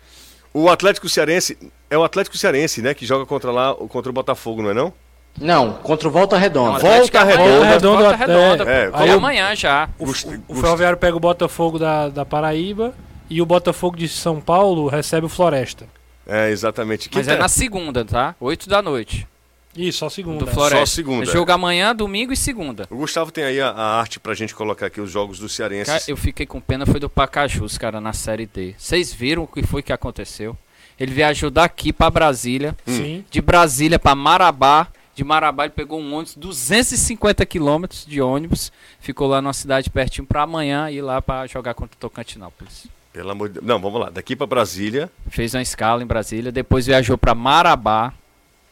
[0.53, 1.57] O Atlético Cearense
[1.89, 4.93] é o Atlético Cearense, né, que joga contra lá, contra o Botafogo, não é não?
[5.39, 6.77] Não, contra o Volta Redonda.
[6.79, 7.65] Volta Atlético é Redonda.
[7.79, 8.71] Volta Volta Redonda, Redonda.
[8.71, 8.89] é.
[8.93, 9.89] Aí É amanhã já.
[9.97, 10.27] O, o gust-
[10.61, 12.93] Ferroviário pega o Botafogo da, da Paraíba
[13.29, 15.87] e o Botafogo de São Paulo recebe o Floresta.
[16.27, 17.09] É, exatamente.
[17.11, 18.35] Mas Quinta- é na segunda, tá?
[18.39, 19.27] 8 da noite.
[19.75, 20.45] Isso, só segunda.
[20.45, 20.53] Do é.
[20.53, 20.85] Floresta.
[20.85, 22.87] Só segunda, Jogo amanhã, domingo e segunda.
[22.89, 25.91] O Gustavo tem aí a, a arte pra gente colocar aqui os jogos dos cearenses.
[25.93, 28.75] Cara, eu fiquei com pena, foi do Pacajus, cara, na Série D.
[28.77, 30.57] Vocês viram o que foi que aconteceu?
[30.99, 33.25] Ele viajou daqui pra Brasília, Sim.
[33.29, 34.87] de Brasília pra Marabá.
[35.15, 38.71] De Marabá ele pegou um ônibus, 250 quilômetros de ônibus.
[38.99, 42.87] Ficou lá numa cidade pertinho pra amanhã ir lá pra jogar contra o Tocantinópolis.
[43.11, 43.65] Pelo amor de Deus.
[43.65, 44.09] Não, vamos lá.
[44.09, 45.11] Daqui pra Brasília.
[45.29, 48.11] Fez uma escala em Brasília, depois viajou pra Marabá,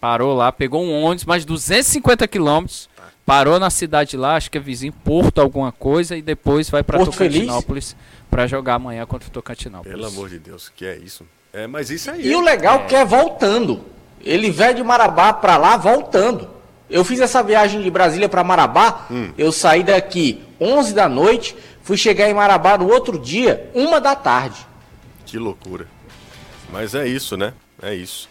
[0.02, 2.90] parou lá, pegou um ônibus, mais 250 quilômetros,
[3.24, 7.06] parou na cidade lá, acho que é vizinho Porto alguma coisa, e depois vai Feliz?
[7.06, 7.96] Tocantinópolis
[8.30, 9.96] pra jogar amanhã contra o Tocantinópolis.
[9.96, 11.26] Pelo amor de Deus, que é isso?
[11.54, 12.28] É, mas isso aí.
[12.28, 13.82] E o legal é que é voltando.
[14.24, 16.50] Ele veio de Marabá pra lá voltando.
[16.90, 19.08] Eu fiz essa viagem de Brasília pra Marabá.
[19.38, 24.16] Eu saí daqui 11 da noite, fui chegar em Marabá no outro dia, uma da
[24.16, 24.66] tarde.
[25.26, 25.88] Que loucura.
[26.72, 27.54] Mas é isso, né?
[27.82, 28.30] É isso.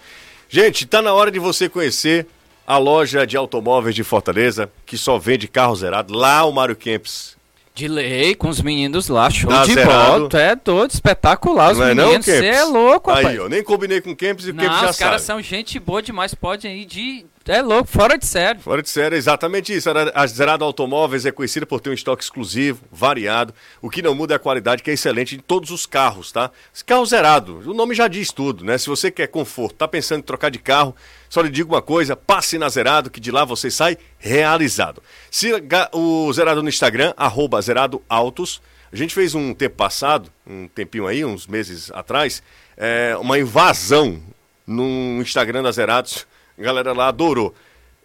[0.51, 2.27] Gente, tá na hora de você conhecer
[2.67, 6.13] a loja de automóveis de Fortaleza, que só vende carro zerado.
[6.13, 7.37] Lá o Mário Kempis.
[7.73, 10.29] De lei, com os meninos lá, show Dá de zerado.
[10.29, 10.43] bola.
[10.43, 11.71] É doido, espetacular.
[11.73, 13.29] Os não é meninos, você é louco, rapaz.
[13.29, 15.41] Aí, ó, nem combinei com o Kempis e o Kempis já os caras sabe.
[15.41, 17.25] são gente boa demais, podem ir de.
[17.51, 18.61] É louco, fora de sério.
[18.61, 19.91] Fora de série, é exatamente isso.
[20.15, 23.53] A Zerado Automóveis é conhecida por ter um estoque exclusivo, variado.
[23.83, 26.53] O que não muda é a qualidade, que é excelente em todos os carros, tá?
[26.73, 28.79] Esse carro zerado, o nome já diz tudo, né?
[28.79, 30.95] Se você quer conforto, tá pensando em trocar de carro,
[31.29, 35.03] só lhe digo uma coisa, passe na Zerado, que de lá você sai realizado.
[35.29, 38.63] Siga o Zerado no Instagram, arroba Zerado Autos.
[38.93, 42.45] A gente fez um tempo passado, um tempinho aí, uns meses atrás,
[42.77, 44.23] é, uma invasão
[44.65, 46.30] no Instagram da Zerados.
[46.61, 47.55] A galera lá adorou.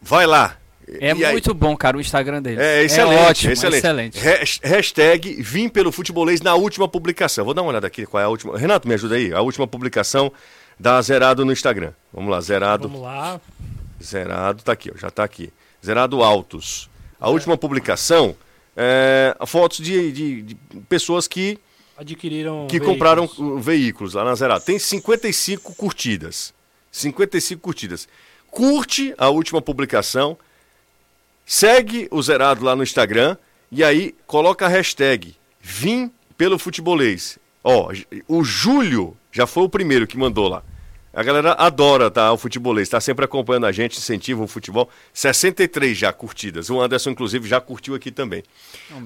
[0.02, 0.58] Vai lá.
[0.88, 2.60] É E aí- muito bom, cara, o Instagram deles.
[2.60, 3.78] é excelente, ótimo, excelente.
[3.80, 4.28] excelente.
[4.28, 7.44] Has- Hashtag Vim pelo Futebolês na última publicação.
[7.44, 8.58] Vou dar uma olhada aqui qual é a última.
[8.58, 9.34] Renato, me ajuda aí.
[9.34, 10.32] A última publicação
[10.80, 11.92] da Zerado no Instagram.
[12.14, 12.88] Vamos lá, Zerado.
[12.88, 13.42] Vamos lá.
[14.04, 15.52] Zerado, tá aqui, ó, já tá aqui.
[15.84, 16.88] Zerado Autos.
[17.20, 18.36] A última publicação
[18.78, 20.56] é fotos de, de- de
[20.88, 21.58] pessoas que,
[21.98, 22.68] Adquiriram.
[22.68, 22.94] que veículos.
[22.94, 24.64] compraram uh, veículos lá na Zerado.
[24.64, 26.54] Tem 55 curtidas.
[26.92, 28.08] 55 curtidas.
[28.56, 30.38] Curte a última publicação,
[31.46, 33.36] segue o Zerado lá no Instagram
[33.70, 37.38] e aí coloca a hashtag Vim pelo Futebolês.
[37.62, 37.92] Ó,
[38.30, 40.64] o Júlio já foi o primeiro que mandou lá.
[41.14, 42.32] A galera adora, tá?
[42.32, 44.90] O futebolês, tá sempre acompanhando a gente, incentiva o futebol.
[45.14, 46.70] 63 já curtidas.
[46.70, 48.44] O Anderson, inclusive, já curtiu aqui também.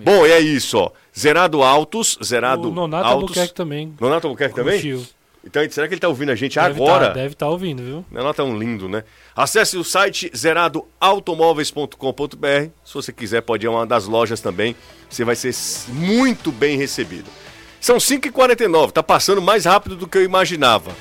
[0.04, 0.92] Bom, é isso, ó.
[1.18, 3.22] Zerado Altos, zerado O Nonato Altos.
[3.30, 3.96] Albuquerque também.
[4.00, 4.74] Nonato Albuquerque também?
[4.76, 5.08] Curtiu.
[5.46, 7.08] Então, será que ele tá ouvindo a gente Deve agora?
[7.08, 8.06] Tá, deve estar ouvindo, viu?
[8.12, 9.04] Não é tão lindo, né?
[9.36, 12.70] Acesse o site zeradoautomóveis.com.br.
[12.84, 14.76] Se você quiser, pode ir a uma das lojas também.
[15.10, 15.56] Você vai ser
[15.88, 17.30] muito bem recebido.
[17.80, 20.92] São 5h49, tá passando mais rápido do que eu imaginava.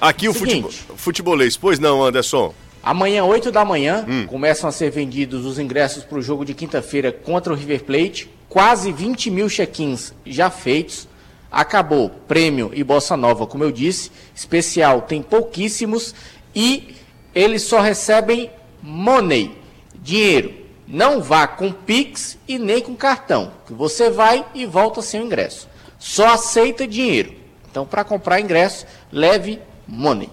[0.00, 0.62] Aqui o Seguinte.
[0.62, 1.56] futebol, futebolês.
[1.56, 2.52] Pois não, Anderson?
[2.82, 4.26] Amanhã, 8 da manhã, Hum.
[4.26, 8.28] começam a ser vendidos os ingressos para o jogo de quinta-feira contra o River Plate.
[8.48, 11.08] Quase 20 mil check-ins já feitos.
[11.54, 14.10] Acabou prêmio e bossa nova, como eu disse.
[14.34, 16.14] Especial tem pouquíssimos.
[16.54, 16.96] E
[17.34, 18.50] eles só recebem
[18.82, 19.56] money,
[19.94, 20.52] dinheiro.
[20.86, 23.52] Não vá com Pix e nem com cartão.
[23.66, 25.68] que Você vai e volta sem o ingresso.
[25.98, 27.34] Só aceita dinheiro.
[27.70, 30.30] Então, para comprar ingresso, leve money.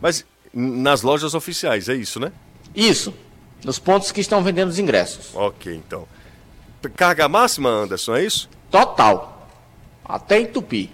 [0.00, 2.30] Mas nas lojas oficiais, é isso, né?
[2.74, 3.14] Isso,
[3.64, 5.34] nos pontos que estão vendendo os ingressos.
[5.34, 6.06] Ok, então.
[6.96, 8.48] Carga máxima, Anderson, é isso?
[8.70, 9.41] Total.
[10.04, 10.88] Até entupir.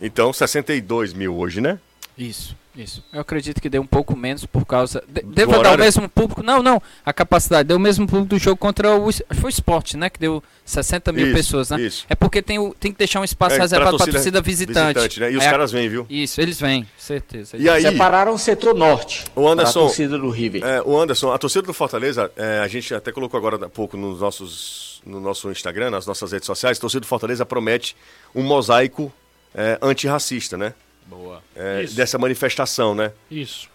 [0.00, 1.78] Então, 62 mil hoje, né?
[2.16, 3.02] Isso, isso.
[3.12, 5.02] Eu acredito que deu um pouco menos por causa.
[5.08, 5.84] De, deva dar o horário?
[5.84, 6.42] mesmo público.
[6.42, 6.80] Não, não.
[7.04, 9.10] A capacidade deu o mesmo público do jogo contra o.
[9.12, 10.10] Foi o Sport, né?
[10.10, 11.80] Que deu 60 mil Isso, pessoas, né?
[11.80, 12.04] isso.
[12.10, 14.94] É porque tem, o, tem que deixar um espaço É, reservado para torcida torcida visitante.
[14.98, 15.32] visitante, né?
[15.32, 16.06] E os a- caras vêm, viu?
[16.10, 17.56] Isso, eles vêm, certeza.
[17.56, 20.62] E aí, Separaram o setor norte O Anderson- a torcida do River.
[20.64, 23.96] É, o Anderson, a torcida do Fortaleza, é, a gente até colocou agora há pouco
[23.96, 27.96] nos nossos, no nosso Instagram, nas nossas redes sociais, a torcida do Fortaleza promete
[28.34, 29.12] um mosaico
[29.54, 30.74] é, antirracista, né?
[31.06, 31.42] Boa.
[31.56, 33.12] É, dessa manifestação, né?
[33.30, 33.68] Isso.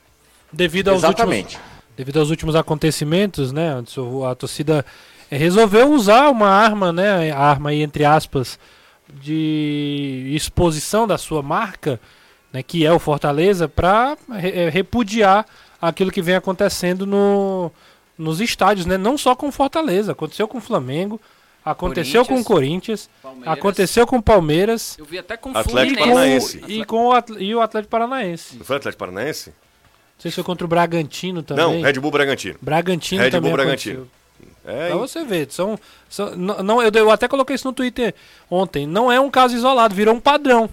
[0.52, 1.56] Devido aos Exatamente.
[1.58, 3.76] últimos, devido aos últimos acontecimentos, né,
[4.30, 4.86] a torcida
[5.30, 8.58] eh, resolveu usar uma arma, né, a arma aí entre aspas
[9.14, 12.00] de exposição da sua marca,
[12.54, 14.18] né, que é o Fortaleza, para
[14.72, 15.46] repudiar
[15.82, 17.72] aquilo que vem acontecendo no,
[18.18, 21.20] nos estádios, né, não só com o Fortaleza, aconteceu com o Flamengo,
[21.64, 23.54] aconteceu com o Corinthians, Palmeiras.
[23.58, 26.62] aconteceu com o Palmeiras Eu vi até com o Atlético e Paranaense.
[26.68, 28.58] e com o, e o Atlético Paranaense.
[28.58, 29.50] Não foi Atlético Paranaense?
[29.50, 31.64] Não sei se foi contra o Bragantino também.
[31.66, 32.56] Não, Red Bull Bragantino.
[32.62, 33.96] Bragantino Red Bull também Bragantino.
[34.02, 34.16] aconteceu.
[34.68, 35.78] É, Pra você ver, são,
[36.10, 38.16] são- não, não, eu, eu até coloquei isso no Twitter
[38.50, 38.88] ontem.
[38.88, 40.70] Não é um caso isolado, virou um padrão.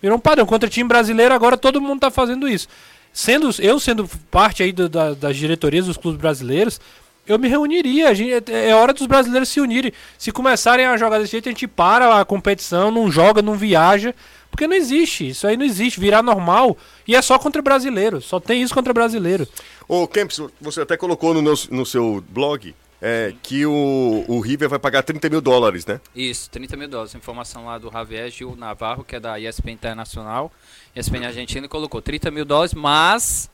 [0.00, 0.46] Virou um padrão.
[0.46, 2.68] Contra time brasileiro, agora todo mundo tá fazendo isso.
[3.14, 6.80] Sendo, eu sendo parte aí do- da- das diretorias dos clubes brasileiros,
[7.26, 8.12] eu me reuniria.
[8.14, 9.92] Gente- é é hora dos brasileiros se unirem.
[10.18, 14.12] Se começarem a jogar desse jeito, a gente para a competição, não joga, não viaja.
[14.50, 15.28] Porque não existe.
[15.28, 15.98] Isso aí não existe.
[15.98, 16.76] Virar normal.
[17.08, 18.20] E é só contra brasileiro.
[18.20, 19.46] Só tem isso contra brasileiro.
[19.88, 24.68] Ô, Kempis, você até colocou no, meu- no seu blog é, que o, o River
[24.68, 26.00] vai pagar 30 mil dólares, né?
[26.14, 27.14] Isso, 30 mil dólares.
[27.14, 30.52] Informação lá do Javier Gil Navarro, que é da ESPN Internacional,
[30.94, 33.50] ESPN Argentina, colocou 30 mil dólares, mas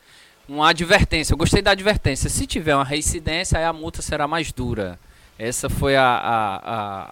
[0.49, 1.33] uma advertência.
[1.33, 2.29] Eu gostei da advertência.
[2.29, 4.99] Se tiver uma reincidência, aí a multa será mais dura.
[5.43, 6.57] Essa foi a, a,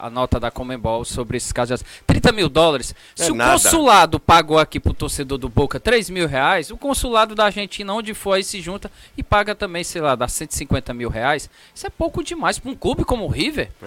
[0.02, 1.82] a, a nota da Comembol sobre esses casos.
[2.06, 2.94] 30 mil dólares.
[3.18, 3.52] É Se o nada.
[3.52, 8.12] consulado pagou aqui pro torcedor do Boca 3 mil reais, o consulado da Argentina, onde
[8.12, 11.48] for, aí se junta e paga também, sei lá, dá 150 mil reais.
[11.74, 13.70] Isso é pouco demais para um clube como o River.
[13.82, 13.86] É,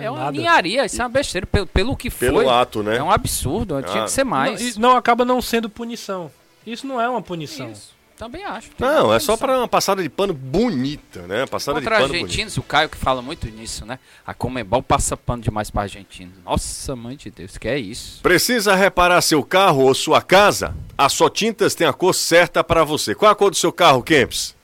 [0.00, 0.30] é, é uma nada.
[0.32, 1.44] ninharia, isso é uma besteira.
[1.44, 2.28] Pelo, pelo que foi.
[2.28, 2.96] Pelo ato, né?
[2.98, 4.04] É um absurdo, tinha Ah.
[4.04, 4.76] que ser mais.
[4.76, 6.30] Não, não acaba não sendo punição.
[6.64, 7.72] Isso não é uma punição.
[7.72, 8.70] Isso, também acho.
[8.78, 11.46] Não, é só para uma passada de pano bonita, né?
[11.46, 12.26] Passada Contra de pano bonita.
[12.26, 13.98] argentinos, o Caio que fala muito nisso, né?
[14.26, 16.34] A Comembol passa pano demais para argentinos.
[16.44, 18.20] Nossa, mãe de Deus, que é isso?
[18.22, 20.74] Precisa reparar seu carro ou sua casa?
[20.96, 23.14] A Só Tintas tem a cor certa para você.
[23.14, 24.54] Qual a cor do seu carro, Kempis?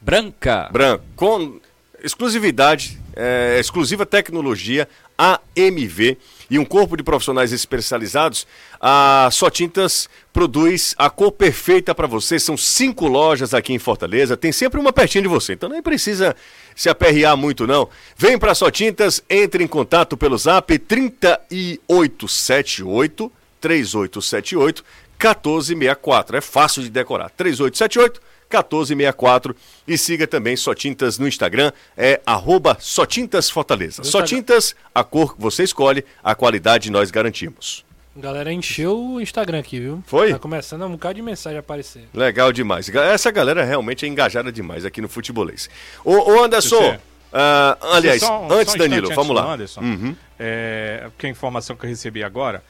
[0.00, 0.68] Branca.
[0.72, 1.04] Branco.
[1.16, 1.60] Com
[2.02, 6.18] exclusividade, é, exclusiva tecnologia AMV
[6.52, 8.46] e um corpo de profissionais especializados,
[8.78, 12.38] a Só Tintas produz a cor perfeita para você.
[12.38, 16.36] São cinco lojas aqui em Fortaleza, tem sempre uma pertinho de você, então nem precisa
[16.76, 17.88] se aperrear muito não.
[18.18, 24.84] Vem para Só Tintas, entre em contato pelo zap 3878 3878
[25.18, 26.36] 1464.
[26.36, 27.30] É fácil de decorar.
[27.30, 28.20] 3878
[28.58, 34.04] 1464 e siga também Só Tintas no Instagram, é arroba Só Tintas Fortaleza.
[34.04, 37.84] Só Tintas, a cor que você escolhe, a qualidade nós garantimos.
[38.16, 40.02] A galera encheu o Instagram aqui, viu?
[40.06, 40.32] Foi?
[40.32, 42.04] Tá começando um bocado de mensagem a aparecer.
[42.12, 42.88] Legal demais.
[42.88, 45.70] Essa galera realmente é engajada demais aqui no futebolês.
[46.04, 46.98] Ô, ô Anderson,
[47.32, 49.54] ah, aliás, Só- só um antes Danilo, antes vamos lá.
[49.54, 49.80] Anderson.
[49.80, 50.14] Uhum.
[50.38, 52.62] É, porque a informação que eu recebi agora,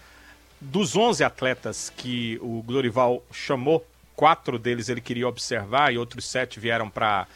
[0.61, 3.85] dos 11 atletas que o Glorival chamou,
[4.17, 7.27] quatro deles ele queria observar e outros sete vieram para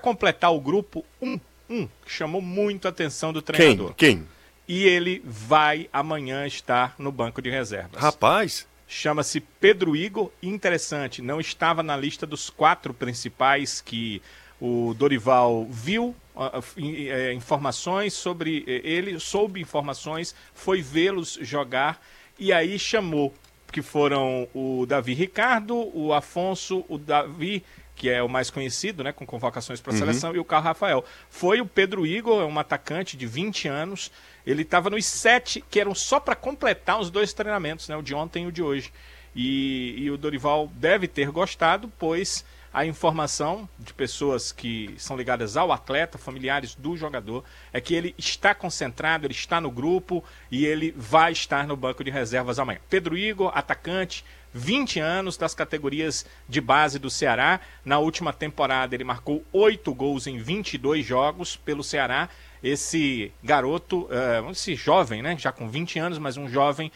[0.00, 1.04] completar o grupo.
[1.20, 3.54] Um, um que chamou muito a atenção do Quem?
[3.54, 3.94] treinador.
[3.94, 4.26] Quem?
[4.68, 8.00] e ele vai amanhã estar no banco de reservas.
[8.00, 10.30] Rapaz, Chama-se Pedro Igor.
[10.42, 14.20] Interessante, não estava na lista dos quatro principais que
[14.60, 21.38] o Dorival viu ah, ah, in- eh, informações sobre eh, ele, soube informações, foi vê-los
[21.40, 22.00] jogar
[22.38, 23.32] e aí chamou,
[23.70, 27.64] que foram o Davi Ricardo, o Afonso, o Davi,
[27.94, 31.04] que é o mais conhecido, né, com convocações para a seleção, e o Carlos Rafael.
[31.28, 34.10] Foi o Pedro Igor, é um atacante de 20 anos.
[34.46, 38.14] Ele estava nos sete, que eram só para completar os dois treinamentos, né, o de
[38.14, 38.92] ontem e o de hoje.
[39.36, 45.56] E, e o Dorival deve ter gostado, pois a informação de pessoas que são ligadas
[45.56, 50.64] ao atleta, familiares do jogador, é que ele está concentrado, ele está no grupo e
[50.64, 52.78] ele vai estar no banco de reservas amanhã.
[52.88, 57.60] Pedro Igor, atacante, 20 anos das categorias de base do Ceará.
[57.84, 62.28] Na última temporada ele marcou 8 gols em 22 jogos pelo Ceará.
[62.62, 66.92] Esse garoto, eh, esse jovem, né, já com 20 anos, mas um jovem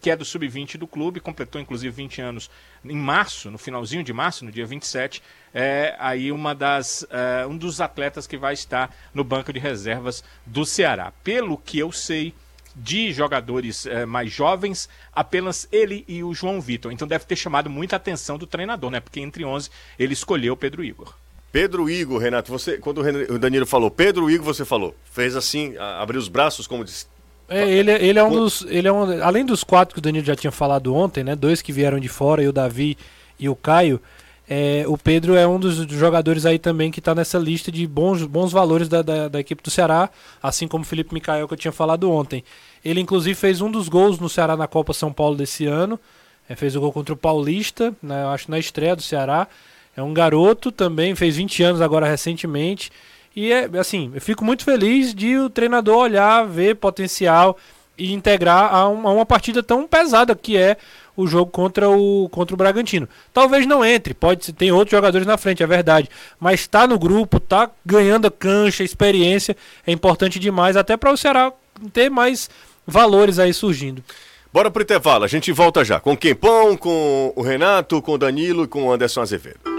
[0.00, 2.50] que é do sub-20 do clube, completou inclusive 20 anos
[2.84, 7.56] em março, no finalzinho de março, no dia 27, é aí uma das, eh, um
[7.56, 11.12] dos atletas que vai estar no banco de reservas do Ceará.
[11.24, 12.34] Pelo que eu sei,
[12.78, 16.92] de jogadores eh, mais jovens, apenas ele e o João Vitor.
[16.92, 19.00] Então deve ter chamado muita atenção do treinador, né?
[19.00, 21.14] Porque entre 11 ele escolheu o Pedro Igor.
[21.50, 26.20] Pedro Igor, Renato, você, quando o Danilo falou, Pedro Igor, você falou, fez assim, abriu
[26.20, 27.08] os braços, como diz.
[27.48, 28.66] É, ele, ele é um dos.
[28.68, 31.34] Ele é um, além dos quatro que o Danilo já tinha falado ontem, né?
[31.34, 32.98] Dois que vieram de fora, e o Davi
[33.38, 34.00] e o Caio.
[34.48, 38.24] é, o Pedro é um dos jogadores aí também que está nessa lista de bons,
[38.24, 40.10] bons valores da, da, da equipe do Ceará,
[40.42, 42.42] assim como o Felipe Micael que eu tinha falado ontem.
[42.84, 45.98] Ele inclusive fez um dos gols no Ceará na Copa São Paulo desse ano.
[46.48, 49.46] É, fez o gol contra o Paulista, né, eu acho na estreia do Ceará.
[49.98, 52.88] É um garoto também, fez 20 anos agora recentemente.
[53.34, 57.58] E é assim, eu fico muito feliz de o treinador olhar, ver potencial
[57.96, 60.76] e integrar a, um- a uma partida tão pesada que é
[61.16, 63.08] o jogo contra o, contra o Bragantino.
[63.34, 66.08] Talvez não entre, pode ser- tem outros jogadores na frente, é verdade.
[66.38, 71.52] Mas tá no grupo, tá ganhando cancha, experiência, é importante demais, até para o Ceará
[71.92, 72.48] ter mais
[72.86, 74.00] valores aí surgindo.
[74.52, 78.18] Bora pro intervalo, a gente volta já com o Quempão, com o Renato, com o
[78.18, 79.77] Danilo e com o Anderson Azevedo.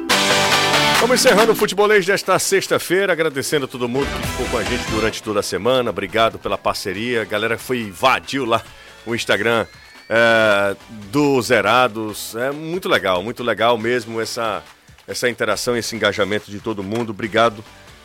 [0.99, 4.83] Vamos encerrando o futebolês desta sexta-feira, agradecendo a todo mundo que ficou com a gente
[4.91, 5.89] durante toda a semana.
[5.91, 7.21] Obrigado pela parceria.
[7.21, 8.61] A galera foi invadiu lá
[9.05, 9.65] o Instagram
[10.09, 10.75] é,
[11.09, 12.35] do Zerados.
[12.35, 14.61] É muito legal, muito legal mesmo essa,
[15.07, 17.11] essa interação, esse engajamento de todo mundo.
[17.11, 17.63] Obrigado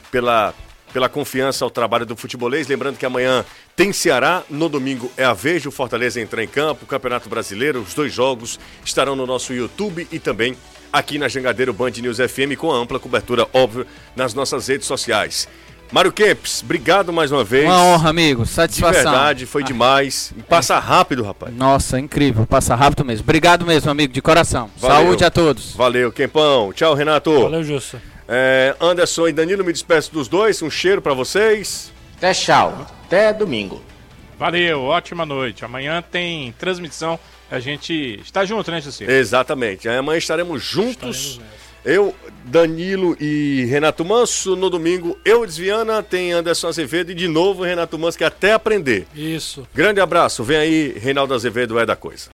[0.08, 0.54] pela,
[0.92, 2.68] pela confiança ao trabalho do futebolês.
[2.68, 6.48] Lembrando que amanhã tem Ceará, no domingo é a vez de o Fortaleza entrar em
[6.48, 10.56] campo, o Campeonato Brasileiro, os dois jogos estarão no nosso YouTube e também
[10.94, 13.84] aqui na Jangadeiro Band News FM com ampla cobertura, óbvio,
[14.14, 15.48] nas nossas redes sociais.
[15.92, 17.66] Mário Kempes, obrigado mais uma vez.
[17.66, 18.42] Uma honra, amigo.
[18.44, 18.92] De Satisfação.
[19.12, 20.32] verdade, foi Ah, demais.
[20.36, 21.54] E passa rápido, rapaz.
[21.54, 22.46] Nossa, incrível.
[22.46, 23.22] Passa rápido mesmo.
[23.24, 24.70] Obrigado mesmo, amigo, de coração.
[24.76, 24.96] Valeu.
[25.04, 25.74] Saúde a todos.
[25.74, 26.72] Valeu, Quempão.
[26.72, 27.42] Tchau, Renato.
[27.42, 28.00] Valeu, Jussa.
[28.26, 30.62] É, Anderson e Danilo, me despeço dos dois.
[30.62, 31.92] Um cheiro pra vocês.
[32.16, 32.86] Até tchau.
[33.06, 33.82] Até domingo.
[34.38, 35.64] Valeu, ótima noite.
[35.64, 37.18] Amanhã tem transmissão.
[37.54, 39.04] A gente está junto, né, José?
[39.18, 39.88] Exatamente.
[39.88, 41.40] Amanhã estaremos juntos.
[41.84, 44.56] Eu, Danilo e Renato Manso.
[44.56, 49.06] No domingo, eu, Desviana, tem Anderson Azevedo e de novo Renato Manso, que até aprender.
[49.14, 49.66] Isso.
[49.74, 50.42] Grande abraço.
[50.42, 52.30] Vem aí, Reinaldo Azevedo é da coisa.